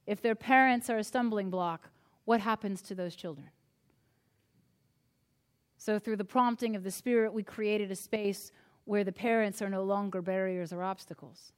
If 0.06 0.22
their 0.22 0.36
parents 0.36 0.88
are 0.88 0.98
a 0.98 1.04
stumbling 1.04 1.50
block, 1.50 1.88
what 2.24 2.38
happens 2.38 2.80
to 2.82 2.94
those 2.94 3.16
children? 3.16 3.48
So, 5.76 5.98
through 5.98 6.18
the 6.18 6.24
prompting 6.24 6.76
of 6.76 6.84
the 6.84 6.92
Spirit, 6.92 7.32
we 7.32 7.42
created 7.42 7.90
a 7.90 7.96
space 7.96 8.52
where 8.84 9.02
the 9.02 9.10
parents 9.10 9.60
are 9.60 9.68
no 9.68 9.82
longer 9.82 10.22
barriers 10.22 10.72
or 10.72 10.84
obstacles. 10.84 11.52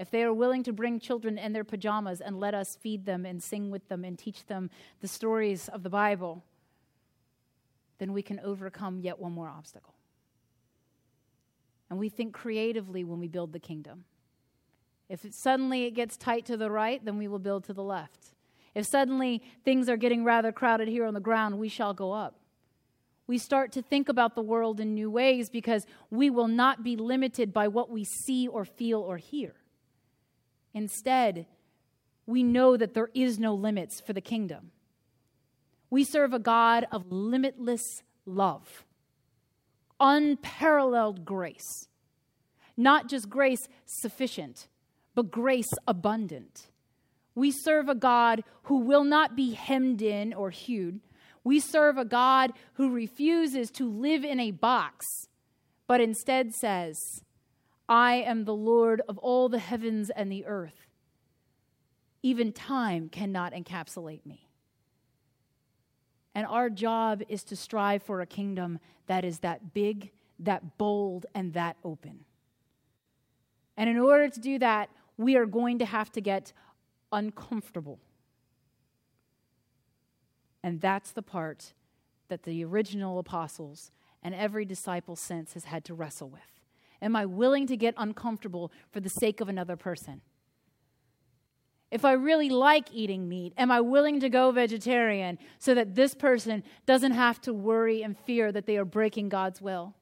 If 0.00 0.10
they 0.10 0.22
are 0.22 0.32
willing 0.32 0.62
to 0.62 0.72
bring 0.72 0.98
children 0.98 1.36
in 1.36 1.52
their 1.52 1.62
pajamas 1.62 2.22
and 2.22 2.40
let 2.40 2.54
us 2.54 2.74
feed 2.74 3.04
them 3.04 3.26
and 3.26 3.42
sing 3.42 3.70
with 3.70 3.86
them 3.88 4.02
and 4.02 4.18
teach 4.18 4.46
them 4.46 4.70
the 5.02 5.06
stories 5.06 5.68
of 5.68 5.82
the 5.82 5.90
Bible, 5.90 6.42
then 7.98 8.14
we 8.14 8.22
can 8.22 8.40
overcome 8.40 9.00
yet 9.00 9.18
one 9.18 9.32
more 9.32 9.50
obstacle. 9.50 9.94
And 11.90 11.98
we 11.98 12.08
think 12.08 12.32
creatively 12.32 13.04
when 13.04 13.20
we 13.20 13.28
build 13.28 13.52
the 13.52 13.58
kingdom. 13.58 14.04
If 15.10 15.26
it, 15.26 15.34
suddenly 15.34 15.84
it 15.84 15.90
gets 15.90 16.16
tight 16.16 16.46
to 16.46 16.56
the 16.56 16.70
right, 16.70 17.04
then 17.04 17.18
we 17.18 17.28
will 17.28 17.38
build 17.38 17.64
to 17.64 17.74
the 17.74 17.82
left. 17.82 18.28
If 18.74 18.86
suddenly 18.86 19.42
things 19.66 19.90
are 19.90 19.98
getting 19.98 20.24
rather 20.24 20.50
crowded 20.50 20.88
here 20.88 21.04
on 21.04 21.12
the 21.12 21.20
ground, 21.20 21.58
we 21.58 21.68
shall 21.68 21.92
go 21.92 22.12
up 22.12 22.40
we 23.30 23.38
start 23.38 23.70
to 23.70 23.80
think 23.80 24.08
about 24.08 24.34
the 24.34 24.42
world 24.42 24.80
in 24.80 24.92
new 24.92 25.08
ways 25.08 25.50
because 25.50 25.86
we 26.10 26.30
will 26.30 26.48
not 26.48 26.82
be 26.82 26.96
limited 26.96 27.52
by 27.52 27.68
what 27.68 27.88
we 27.88 28.02
see 28.02 28.48
or 28.48 28.64
feel 28.64 28.98
or 29.00 29.18
hear. 29.18 29.54
Instead, 30.72 31.46
we 32.26 32.42
know 32.42 32.76
that 32.76 32.94
there 32.94 33.10
is 33.14 33.38
no 33.38 33.54
limits 33.54 34.00
for 34.00 34.12
the 34.12 34.20
kingdom. 34.20 34.70
We 35.90 36.04
serve 36.04 36.32
a 36.32 36.38
God 36.38 36.86
of 36.92 37.10
limitless 37.10 38.02
love, 38.24 38.84
unparalleled 39.98 41.24
grace. 41.24 41.88
Not 42.76 43.08
just 43.08 43.28
grace 43.28 43.68
sufficient, 43.84 44.68
but 45.14 45.30
grace 45.30 45.72
abundant. 45.88 46.68
We 47.34 47.50
serve 47.50 47.88
a 47.88 47.94
God 47.94 48.44
who 48.64 48.78
will 48.78 49.04
not 49.04 49.36
be 49.36 49.52
hemmed 49.52 50.02
in 50.02 50.32
or 50.32 50.50
hewed, 50.50 51.00
we 51.42 51.58
serve 51.58 51.96
a 51.96 52.04
God 52.04 52.52
who 52.74 52.90
refuses 52.90 53.70
to 53.72 53.88
live 53.88 54.24
in 54.24 54.38
a 54.38 54.50
box, 54.50 55.28
but 55.86 56.00
instead 56.00 56.54
says, 56.54 57.24
I 57.90 58.14
am 58.14 58.44
the 58.44 58.54
Lord 58.54 59.02
of 59.08 59.18
all 59.18 59.48
the 59.48 59.58
heavens 59.58 60.10
and 60.10 60.30
the 60.30 60.46
earth. 60.46 60.86
Even 62.22 62.52
time 62.52 63.08
cannot 63.08 63.52
encapsulate 63.52 64.24
me. 64.24 64.48
And 66.32 66.46
our 66.46 66.70
job 66.70 67.22
is 67.28 67.42
to 67.44 67.56
strive 67.56 68.04
for 68.04 68.20
a 68.20 68.26
kingdom 68.26 68.78
that 69.08 69.24
is 69.24 69.40
that 69.40 69.74
big, 69.74 70.12
that 70.38 70.78
bold, 70.78 71.26
and 71.34 71.52
that 71.54 71.76
open. 71.82 72.20
And 73.76 73.90
in 73.90 73.98
order 73.98 74.28
to 74.28 74.40
do 74.40 74.60
that, 74.60 74.90
we 75.16 75.34
are 75.36 75.46
going 75.46 75.80
to 75.80 75.84
have 75.84 76.12
to 76.12 76.20
get 76.20 76.52
uncomfortable. 77.10 77.98
And 80.62 80.80
that's 80.80 81.10
the 81.10 81.22
part 81.22 81.72
that 82.28 82.44
the 82.44 82.64
original 82.64 83.18
apostles 83.18 83.90
and 84.22 84.32
every 84.32 84.64
disciple 84.64 85.16
since 85.16 85.54
has 85.54 85.64
had 85.64 85.84
to 85.86 85.94
wrestle 85.94 86.28
with. 86.28 86.59
Am 87.02 87.16
I 87.16 87.26
willing 87.26 87.66
to 87.66 87.76
get 87.76 87.94
uncomfortable 87.96 88.72
for 88.90 89.00
the 89.00 89.08
sake 89.08 89.40
of 89.40 89.48
another 89.48 89.76
person? 89.76 90.20
If 91.90 92.04
I 92.04 92.12
really 92.12 92.50
like 92.50 92.92
eating 92.92 93.28
meat, 93.28 93.52
am 93.56 93.70
I 93.70 93.80
willing 93.80 94.20
to 94.20 94.28
go 94.28 94.52
vegetarian 94.52 95.38
so 95.58 95.74
that 95.74 95.96
this 95.96 96.14
person 96.14 96.62
doesn't 96.86 97.12
have 97.12 97.40
to 97.42 97.52
worry 97.52 98.02
and 98.02 98.16
fear 98.16 98.52
that 98.52 98.66
they 98.66 98.76
are 98.76 98.84
breaking 98.84 99.28
God's 99.28 99.60
will? 99.60 99.94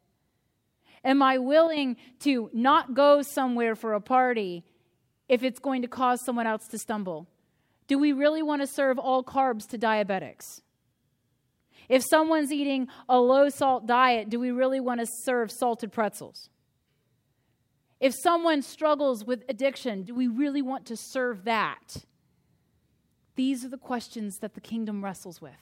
Am 1.03 1.23
I 1.23 1.39
willing 1.39 1.97
to 2.21 2.51
not 2.53 2.95
go 2.95 3.23
somewhere 3.23 3.75
for 3.75 3.95
a 3.95 4.01
party 4.01 4.65
if 5.29 5.43
it's 5.43 5.61
going 5.61 5.83
to 5.83 5.89
cause 5.89 6.23
someone 6.25 6.47
else 6.47 6.67
to 6.69 6.79
stumble? 6.79 7.27
Do 7.87 7.99
we 7.99 8.13
really 8.13 8.43
want 8.43 8.61
to 8.61 8.67
serve 8.67 8.99
all 8.99 9.25
carbs 9.25 9.67
to 9.69 9.79
diabetics? 9.79 10.61
If 11.89 12.05
someone's 12.05 12.53
eating 12.53 12.89
a 13.09 13.19
low 13.19 13.49
salt 13.49 13.87
diet, 13.87 14.29
do 14.29 14.39
we 14.39 14.51
really 14.51 14.81
want 14.81 15.01
to 15.01 15.07
serve 15.25 15.51
salted 15.51 15.91
pretzels? 15.91 16.51
If 18.01 18.15
someone 18.15 18.63
struggles 18.63 19.25
with 19.25 19.45
addiction, 19.49 20.03
do 20.03 20.15
we 20.15 20.29
really 20.29 20.63
want 20.63 20.87
to 20.87 20.97
serve 20.97 21.45
that? 21.45 22.05
These 23.35 23.65
are 23.65 23.69
the 23.69 23.77
questions 23.77 24.39
that 24.39 24.55
the 24.55 24.61
kingdom 24.61 25.05
wrestles 25.05 25.41
with. 25.41 25.53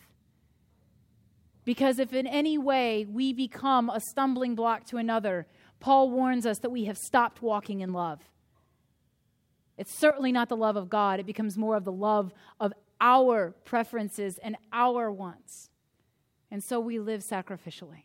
Because 1.65 1.99
if 1.99 2.13
in 2.13 2.27
any 2.27 2.59
way 2.59 3.05
we 3.05 3.33
become 3.33 3.91
a 3.91 4.01
stumbling 4.01 4.55
block 4.55 4.87
to 4.87 4.99
another, 4.99 5.47
Paul 5.81 6.11
warns 6.11 6.47
us 6.47 6.59
that 6.61 6.71
we 6.71 6.85
have 6.85 6.97
stopped 6.97 7.43
walking 7.43 7.81
in 7.81 7.93
love. 7.93 8.21
It's 9.77 9.99
certainly 9.99 10.33
not 10.33 10.49
the 10.49 10.57
love 10.57 10.77
of 10.77 10.89
God, 10.89 11.21
it 11.21 11.27
becomes 11.27 11.59
more 11.59 11.77
of 11.77 11.85
the 11.85 11.93
love 11.93 12.33
of 12.61 12.73
our 13.01 13.55
preferences 13.65 14.39
and 14.43 14.57
our 14.73 15.11
wants. 15.11 15.71
And 16.51 16.63
so 16.63 16.81
we 16.81 16.99
live 16.99 17.21
sacrificially. 17.21 18.05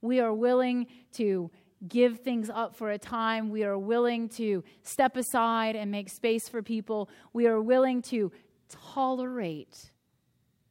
We 0.00 0.20
are 0.20 0.34
willing 0.34 0.86
to 1.14 1.50
give 1.88 2.20
things 2.20 2.48
up 2.48 2.76
for 2.76 2.90
a 2.90 2.98
time. 2.98 3.50
We 3.50 3.64
are 3.64 3.78
willing 3.78 4.28
to 4.30 4.62
step 4.82 5.16
aside 5.16 5.76
and 5.76 5.90
make 5.90 6.08
space 6.08 6.48
for 6.48 6.62
people. 6.62 7.08
We 7.32 7.46
are 7.46 7.60
willing 7.60 8.02
to 8.02 8.32
tolerate 8.68 9.90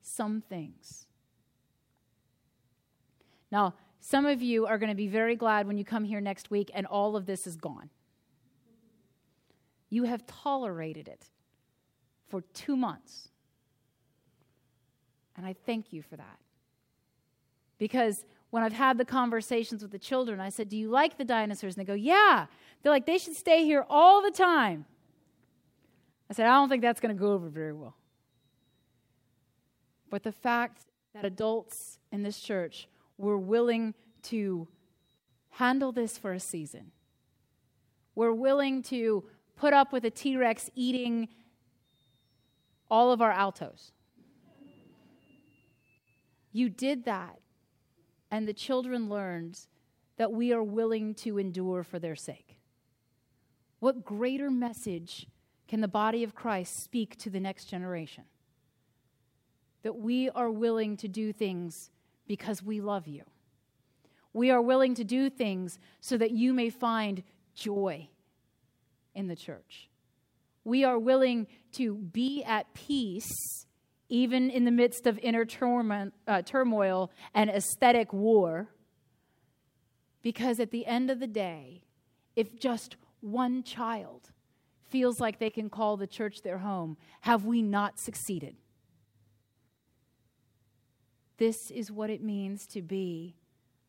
some 0.02 0.42
things. 0.42 1.08
Now, 3.52 3.76
some 4.00 4.26
of 4.26 4.42
you 4.42 4.66
are 4.66 4.78
going 4.78 4.90
to 4.90 4.96
be 4.96 5.08
very 5.08 5.36
glad 5.36 5.68
when 5.68 5.78
you 5.78 5.86
come 5.86 6.04
here 6.04 6.22
next 6.22 6.50
week 6.50 6.72
and 6.74 6.86
all 6.86 7.16
of 7.16 7.26
this 7.26 7.46
is 7.46 7.56
gone. 7.56 7.90
You 9.90 10.04
have 10.04 10.26
tolerated 10.26 11.08
it 11.08 11.30
for 12.30 12.42
two 12.54 12.78
months. 12.78 13.30
And 15.36 15.46
I 15.46 15.54
thank 15.66 15.92
you 15.92 16.02
for 16.02 16.16
that. 16.16 16.40
Because 17.78 18.26
when 18.52 18.64
I've 18.64 18.74
had 18.74 18.98
the 18.98 19.06
conversations 19.06 19.82
with 19.82 19.92
the 19.92 20.00
children, 20.00 20.40
I 20.40 20.50
said, 20.50 20.70
Do 20.70 20.78
you 20.78 20.90
like 20.90 21.18
the 21.18 21.26
dinosaurs? 21.26 21.76
And 21.76 21.86
they 21.86 21.88
go, 21.88 21.96
Yeah. 21.96 22.46
They're 22.84 22.92
like, 22.92 23.06
They 23.06 23.18
should 23.18 23.36
stay 23.36 23.66
here 23.66 23.86
all 23.90 24.22
the 24.22 24.30
time. 24.30 24.86
I 26.30 26.34
said, 26.34 26.46
I 26.46 26.52
don't 26.52 26.70
think 26.70 26.82
that's 26.82 27.00
going 27.00 27.16
to 27.16 27.20
go 27.20 27.34
over 27.34 27.50
very 27.50 27.74
well. 27.74 27.96
But 30.10 30.24
the 30.24 30.32
fact 30.32 30.84
that 31.14 31.26
adults 31.26 32.00
in 32.12 32.24
this 32.24 32.40
church 32.40 32.88
were 33.18 33.38
willing 33.38 33.94
to 34.24 34.68
handle 35.52 35.92
this 35.92 36.18
for 36.18 36.34
a 36.34 36.40
season, 36.40 36.92
we're 38.16 38.34
willing 38.34 38.82
to 38.84 39.24
put 39.56 39.74
up 39.74 39.94
with 39.94 40.04
a 40.04 40.10
T 40.10 40.36
Rex 40.36 40.70
eating 40.76 41.30
all 42.90 43.14
of 43.14 43.22
our 43.22 43.32
altos. 43.32 43.94
You 46.52 46.68
did 46.68 47.06
that 47.06 47.41
and 48.32 48.48
the 48.48 48.54
children 48.54 49.10
learned 49.10 49.60
that 50.18 50.32
we 50.32 50.54
are 50.54 50.64
willing 50.64 51.14
to 51.16 51.38
endure 51.38 51.84
for 51.84 52.00
their 52.00 52.16
sake. 52.16 52.58
What 53.80 54.06
greater 54.06 54.50
message 54.50 55.28
can 55.68 55.82
the 55.82 55.88
body 55.88 56.24
of 56.24 56.34
Christ 56.34 56.82
speak 56.82 57.18
to 57.18 57.30
the 57.30 57.40
next 57.40 57.66
generation? 57.66 58.24
That 59.84 59.98
we 59.98 60.30
are 60.30 60.50
willing 60.50 60.98
to 60.98 61.08
do 61.08 61.34
things 61.34 61.92
because 62.28 62.64
we 62.64 62.80
love 62.80 63.08
you. 63.08 63.24
We 64.34 64.52
are 64.52 64.62
willing 64.62 64.96
to 64.96 65.04
do 65.04 65.30
things 65.30 65.80
so 66.00 66.18
that 66.18 66.32
you 66.32 66.54
may 66.54 66.70
find 66.70 67.24
joy 67.54 68.08
in 69.14 69.28
the 69.28 69.36
church. 69.36 69.90
We 70.64 70.84
are 70.84 71.00
willing 71.00 71.48
to 71.74 71.96
be 71.96 72.44
at 72.44 72.74
peace 72.74 73.66
even 74.12 74.50
in 74.50 74.66
the 74.66 74.72
midst 74.72 75.08
of 75.08 75.18
inner 75.20 75.48
uh, 76.28 76.42
turmoil 76.44 77.10
and 77.34 77.50
aesthetic 77.50 78.12
war. 78.12 78.68
Because 80.22 80.60
at 80.60 80.70
the 80.70 80.86
end 80.86 81.10
of 81.10 81.20
the 81.20 81.28
day, 81.28 81.86
if 82.36 82.60
just 82.60 82.98
one 83.22 83.64
child 83.64 84.30
feels 84.90 85.22
like 85.22 85.40
they 85.40 85.50
can 85.50 85.70
call 85.70 85.96
the 85.96 86.06
church 86.06 86.42
their 86.42 86.60
home, 86.60 86.98
have 87.22 87.46
we 87.46 87.62
not 87.62 88.00
succeeded? 88.00 88.58
This 91.38 91.72
is 91.72 91.90
what 91.90 92.10
it 92.10 92.22
means 92.22 92.68
to 92.68 92.82
be 92.82 93.38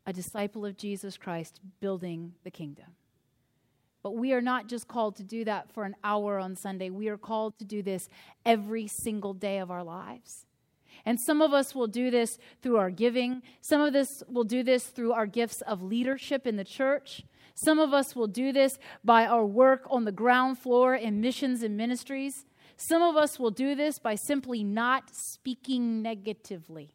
a 0.07 0.13
disciple 0.13 0.65
of 0.65 0.77
Jesus 0.77 1.17
Christ 1.17 1.61
building 1.81 2.35
the 2.45 2.51
kingdom. 2.51 2.95
But 4.03 4.17
we 4.17 4.33
are 4.33 4.41
not 4.41 4.67
just 4.67 4.89
called 4.89 5.17
to 5.17 5.23
do 5.23 5.45
that 5.45 5.73
for 5.73 5.85
an 5.85 5.95
hour 6.03 6.39
on 6.39 6.57
Sunday. 6.57 6.91
We 6.91 7.09
are 7.09 7.17
called 7.17 7.59
to 7.59 7.65
do 7.65 7.83
this 7.83 8.09
every 8.45 8.89
single 8.89 9.33
day 9.33 9.59
of 9.59 9.71
our 9.71 9.85
lives. 9.85 10.47
And 11.05 11.19
some 11.21 11.41
of 11.41 11.53
us 11.53 11.75
will 11.75 11.87
do 11.87 12.11
this 12.11 12.39
through 12.63 12.77
our 12.77 12.91
giving. 12.91 13.43
Some 13.61 13.81
of 13.81 13.95
us 13.95 14.23
will 14.29 14.45
do 14.45 14.63
this 14.63 14.87
through 14.87 15.13
our 15.13 15.27
gifts 15.27 15.61
of 15.63 15.83
leadership 15.83 16.47
in 16.47 16.57
the 16.57 16.65
church. 16.65 17.25
Some 17.55 17.79
of 17.79 17.93
us 17.93 18.17
will 18.17 18.27
do 18.27 18.53
this 18.53 18.79
by 19.05 19.27
our 19.27 19.45
work 19.45 19.87
on 19.91 20.05
the 20.05 20.13
ground 20.13 20.59
floor 20.59 20.95
in 20.95 21.21
missions 21.21 21.63
and 21.63 21.77
ministries. 21.77 22.45
Some 22.77 23.03
of 23.03 23.17
us 23.17 23.39
will 23.39 23.51
do 23.51 23.75
this 23.75 23.99
by 23.99 24.15
simply 24.15 24.65
not 24.65 25.15
speaking 25.15 26.03
negatively 26.03 26.95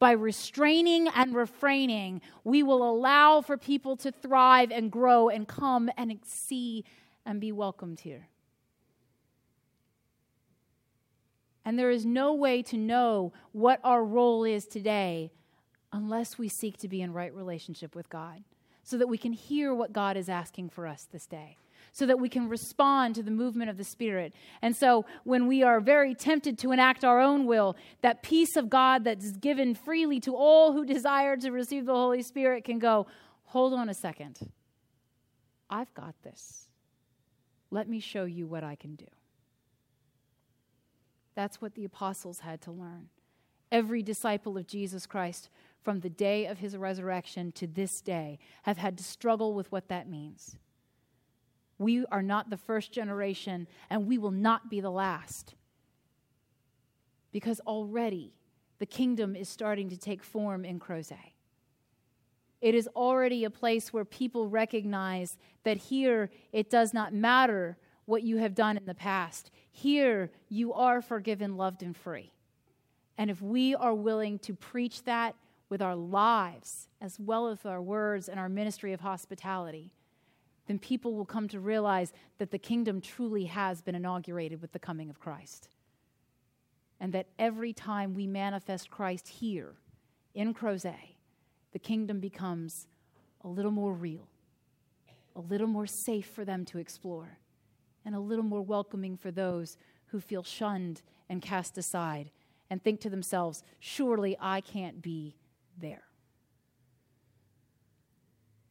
by 0.00 0.12
restraining 0.12 1.08
and 1.08 1.34
refraining, 1.34 2.22
we 2.42 2.62
will 2.64 2.82
allow 2.82 3.42
for 3.42 3.56
people 3.56 3.96
to 3.98 4.10
thrive 4.10 4.72
and 4.72 4.90
grow 4.90 5.28
and 5.28 5.46
come 5.46 5.90
and 5.96 6.18
see 6.24 6.84
and 7.24 7.40
be 7.40 7.52
welcomed 7.52 8.00
here. 8.00 8.26
And 11.64 11.78
there 11.78 11.90
is 11.90 12.06
no 12.06 12.32
way 12.32 12.62
to 12.62 12.78
know 12.78 13.32
what 13.52 13.78
our 13.84 14.02
role 14.02 14.42
is 14.42 14.66
today 14.66 15.30
unless 15.92 16.38
we 16.38 16.48
seek 16.48 16.78
to 16.78 16.88
be 16.88 17.02
in 17.02 17.12
right 17.12 17.34
relationship 17.34 17.94
with 17.94 18.08
God 18.08 18.42
so 18.82 18.96
that 18.96 19.06
we 19.06 19.18
can 19.18 19.34
hear 19.34 19.74
what 19.74 19.92
God 19.92 20.16
is 20.16 20.30
asking 20.30 20.70
for 20.70 20.86
us 20.86 21.06
this 21.12 21.26
day 21.26 21.58
so 21.92 22.06
that 22.06 22.18
we 22.18 22.28
can 22.28 22.48
respond 22.48 23.14
to 23.14 23.22
the 23.22 23.30
movement 23.30 23.70
of 23.70 23.76
the 23.76 23.84
Spirit. 23.84 24.32
And 24.62 24.76
so 24.76 25.04
when 25.24 25.46
we 25.46 25.62
are 25.62 25.80
very 25.80 26.14
tempted 26.14 26.58
to 26.58 26.72
enact 26.72 27.04
our 27.04 27.20
own 27.20 27.46
will, 27.46 27.76
that 28.02 28.22
peace 28.22 28.56
of 28.56 28.70
God 28.70 29.04
that's 29.04 29.32
given 29.32 29.74
freely 29.74 30.20
to 30.20 30.34
all 30.36 30.72
who 30.72 30.84
desire 30.94 31.36
to 31.36 31.50
receive 31.50 31.86
the 31.86 31.94
Holy 31.94 32.22
Spirit 32.22 32.64
can 32.64 32.78
go, 32.78 33.06
hold 33.44 33.74
on 33.74 33.88
a 33.88 33.94
second. 33.94 34.38
I've 35.68 35.92
got 35.94 36.14
this. 36.22 36.68
Let 37.70 37.88
me 37.88 38.00
show 38.00 38.24
you 38.24 38.46
what 38.46 38.64
I 38.64 38.74
can 38.74 38.96
do. 38.96 39.06
That's 41.34 41.60
what 41.60 41.74
the 41.74 41.84
apostles 41.84 42.40
had 42.40 42.60
to 42.62 42.72
learn. 42.72 43.08
Every 43.70 44.02
disciple 44.02 44.58
of 44.58 44.66
Jesus 44.66 45.06
Christ 45.06 45.48
from 45.82 46.00
the 46.00 46.10
day 46.10 46.46
of 46.46 46.58
his 46.58 46.76
resurrection 46.76 47.52
to 47.52 47.66
this 47.66 48.00
day 48.00 48.38
have 48.64 48.78
had 48.78 48.98
to 48.98 49.04
struggle 49.04 49.54
with 49.54 49.70
what 49.70 49.88
that 49.88 50.08
means. 50.08 50.56
We 51.80 52.04
are 52.12 52.22
not 52.22 52.50
the 52.50 52.58
first 52.58 52.92
generation, 52.92 53.66
and 53.88 54.06
we 54.06 54.18
will 54.18 54.30
not 54.30 54.68
be 54.68 54.80
the 54.80 54.90
last. 54.90 55.54
Because 57.32 57.58
already 57.60 58.34
the 58.78 58.84
kingdom 58.84 59.34
is 59.34 59.48
starting 59.48 59.88
to 59.88 59.96
take 59.96 60.22
form 60.22 60.66
in 60.66 60.78
Crozet. 60.78 61.32
It 62.60 62.74
is 62.74 62.86
already 62.94 63.44
a 63.44 63.50
place 63.50 63.94
where 63.94 64.04
people 64.04 64.46
recognize 64.46 65.38
that 65.64 65.78
here 65.78 66.30
it 66.52 66.68
does 66.68 66.92
not 66.92 67.14
matter 67.14 67.78
what 68.04 68.24
you 68.24 68.36
have 68.36 68.54
done 68.54 68.76
in 68.76 68.84
the 68.84 68.94
past. 68.94 69.50
Here 69.72 70.30
you 70.50 70.74
are 70.74 71.00
forgiven, 71.00 71.56
loved, 71.56 71.82
and 71.82 71.96
free. 71.96 72.34
And 73.16 73.30
if 73.30 73.40
we 73.40 73.74
are 73.74 73.94
willing 73.94 74.38
to 74.40 74.52
preach 74.52 75.04
that 75.04 75.34
with 75.70 75.80
our 75.80 75.96
lives 75.96 76.88
as 77.00 77.18
well 77.18 77.48
as 77.48 77.64
our 77.64 77.80
words 77.80 78.28
and 78.28 78.38
our 78.38 78.50
ministry 78.50 78.92
of 78.92 79.00
hospitality, 79.00 79.94
then 80.70 80.78
people 80.78 81.16
will 81.16 81.24
come 81.24 81.48
to 81.48 81.58
realize 81.58 82.12
that 82.38 82.52
the 82.52 82.58
kingdom 82.58 83.00
truly 83.00 83.46
has 83.46 83.82
been 83.82 83.96
inaugurated 83.96 84.62
with 84.62 84.70
the 84.70 84.78
coming 84.78 85.10
of 85.10 85.18
Christ. 85.18 85.68
And 87.00 87.12
that 87.12 87.26
every 87.40 87.72
time 87.72 88.14
we 88.14 88.28
manifest 88.28 88.88
Christ 88.88 89.26
here 89.26 89.74
in 90.32 90.54
Crozet, 90.54 91.16
the 91.72 91.80
kingdom 91.80 92.20
becomes 92.20 92.86
a 93.42 93.48
little 93.48 93.72
more 93.72 93.92
real, 93.92 94.28
a 95.34 95.40
little 95.40 95.66
more 95.66 95.88
safe 95.88 96.26
for 96.26 96.44
them 96.44 96.64
to 96.66 96.78
explore, 96.78 97.38
and 98.04 98.14
a 98.14 98.20
little 98.20 98.44
more 98.44 98.62
welcoming 98.62 99.16
for 99.16 99.32
those 99.32 99.76
who 100.06 100.20
feel 100.20 100.44
shunned 100.44 101.02
and 101.28 101.42
cast 101.42 101.78
aside 101.78 102.30
and 102.70 102.80
think 102.80 103.00
to 103.00 103.10
themselves, 103.10 103.64
surely 103.80 104.36
I 104.40 104.60
can't 104.60 105.02
be 105.02 105.34
there. 105.76 106.04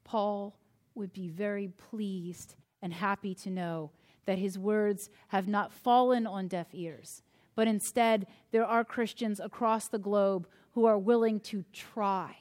Paul 0.06 0.59
would 1.00 1.14
be 1.14 1.30
very 1.30 1.70
pleased 1.70 2.56
and 2.82 2.94
happy 2.94 3.34
to 3.34 3.50
know 3.50 3.92
that 4.26 4.38
his 4.38 4.60
words 4.60 5.10
have 5.30 5.48
not 5.48 5.74
fallen 5.74 6.28
on 6.28 6.48
deaf 6.48 6.68
ears, 6.74 7.24
but 7.56 7.68
instead 7.68 8.28
there 8.52 8.66
are 8.66 8.84
Christians 8.84 9.40
across 9.40 9.88
the 9.88 9.98
globe 9.98 10.48
who 10.74 10.86
are 10.86 11.00
willing 11.00 11.40
to 11.40 11.66
try 11.74 12.36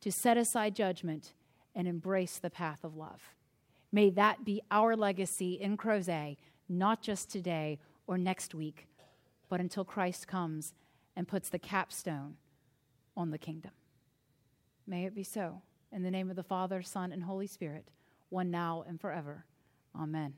to 0.00 0.12
set 0.12 0.36
aside 0.36 0.76
judgment 0.76 1.32
and 1.74 1.88
embrace 1.88 2.38
the 2.38 2.50
path 2.50 2.84
of 2.84 2.96
love. 2.96 3.34
May 3.90 4.10
that 4.10 4.44
be 4.44 4.62
our 4.70 4.94
legacy 4.94 5.54
in 5.54 5.76
Crozet, 5.76 6.36
not 6.68 7.02
just 7.02 7.28
today 7.30 7.80
or 8.06 8.16
next 8.16 8.54
week, 8.54 8.86
but 9.48 9.60
until 9.60 9.84
Christ 9.84 10.28
comes 10.28 10.74
and 11.16 11.26
puts 11.26 11.48
the 11.48 11.58
capstone 11.58 12.36
on 13.16 13.30
the 13.30 13.38
kingdom. 13.38 13.72
May 14.86 15.06
it 15.06 15.14
be 15.14 15.24
so. 15.24 15.62
In 15.92 16.02
the 16.02 16.10
name 16.10 16.30
of 16.30 16.36
the 16.36 16.42
Father, 16.42 16.82
Son, 16.82 17.12
and 17.12 17.22
Holy 17.22 17.46
Spirit, 17.46 17.84
one 18.28 18.50
now 18.50 18.84
and 18.86 19.00
forever. 19.00 19.46
Amen. 20.00 20.34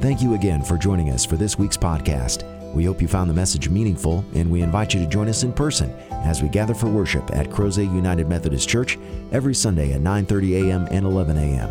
Thank 0.00 0.22
you 0.22 0.34
again 0.34 0.62
for 0.62 0.78
joining 0.78 1.10
us 1.10 1.24
for 1.24 1.36
this 1.36 1.58
week's 1.58 1.76
podcast. 1.76 2.44
We 2.74 2.84
hope 2.84 3.02
you 3.02 3.08
found 3.08 3.28
the 3.28 3.34
message 3.34 3.68
meaningful, 3.68 4.24
and 4.34 4.50
we 4.50 4.62
invite 4.62 4.94
you 4.94 5.00
to 5.00 5.06
join 5.06 5.28
us 5.28 5.42
in 5.42 5.52
person 5.52 5.90
as 6.10 6.42
we 6.42 6.48
gather 6.48 6.74
for 6.74 6.86
worship 6.86 7.30
at 7.32 7.48
Crozet 7.48 7.92
United 7.94 8.28
Methodist 8.28 8.68
Church 8.68 8.98
every 9.32 9.54
Sunday 9.54 9.92
at 9.92 10.00
9:30 10.00 10.68
a.m. 10.68 10.88
and 10.90 11.06
11 11.06 11.36
a.m. 11.36 11.70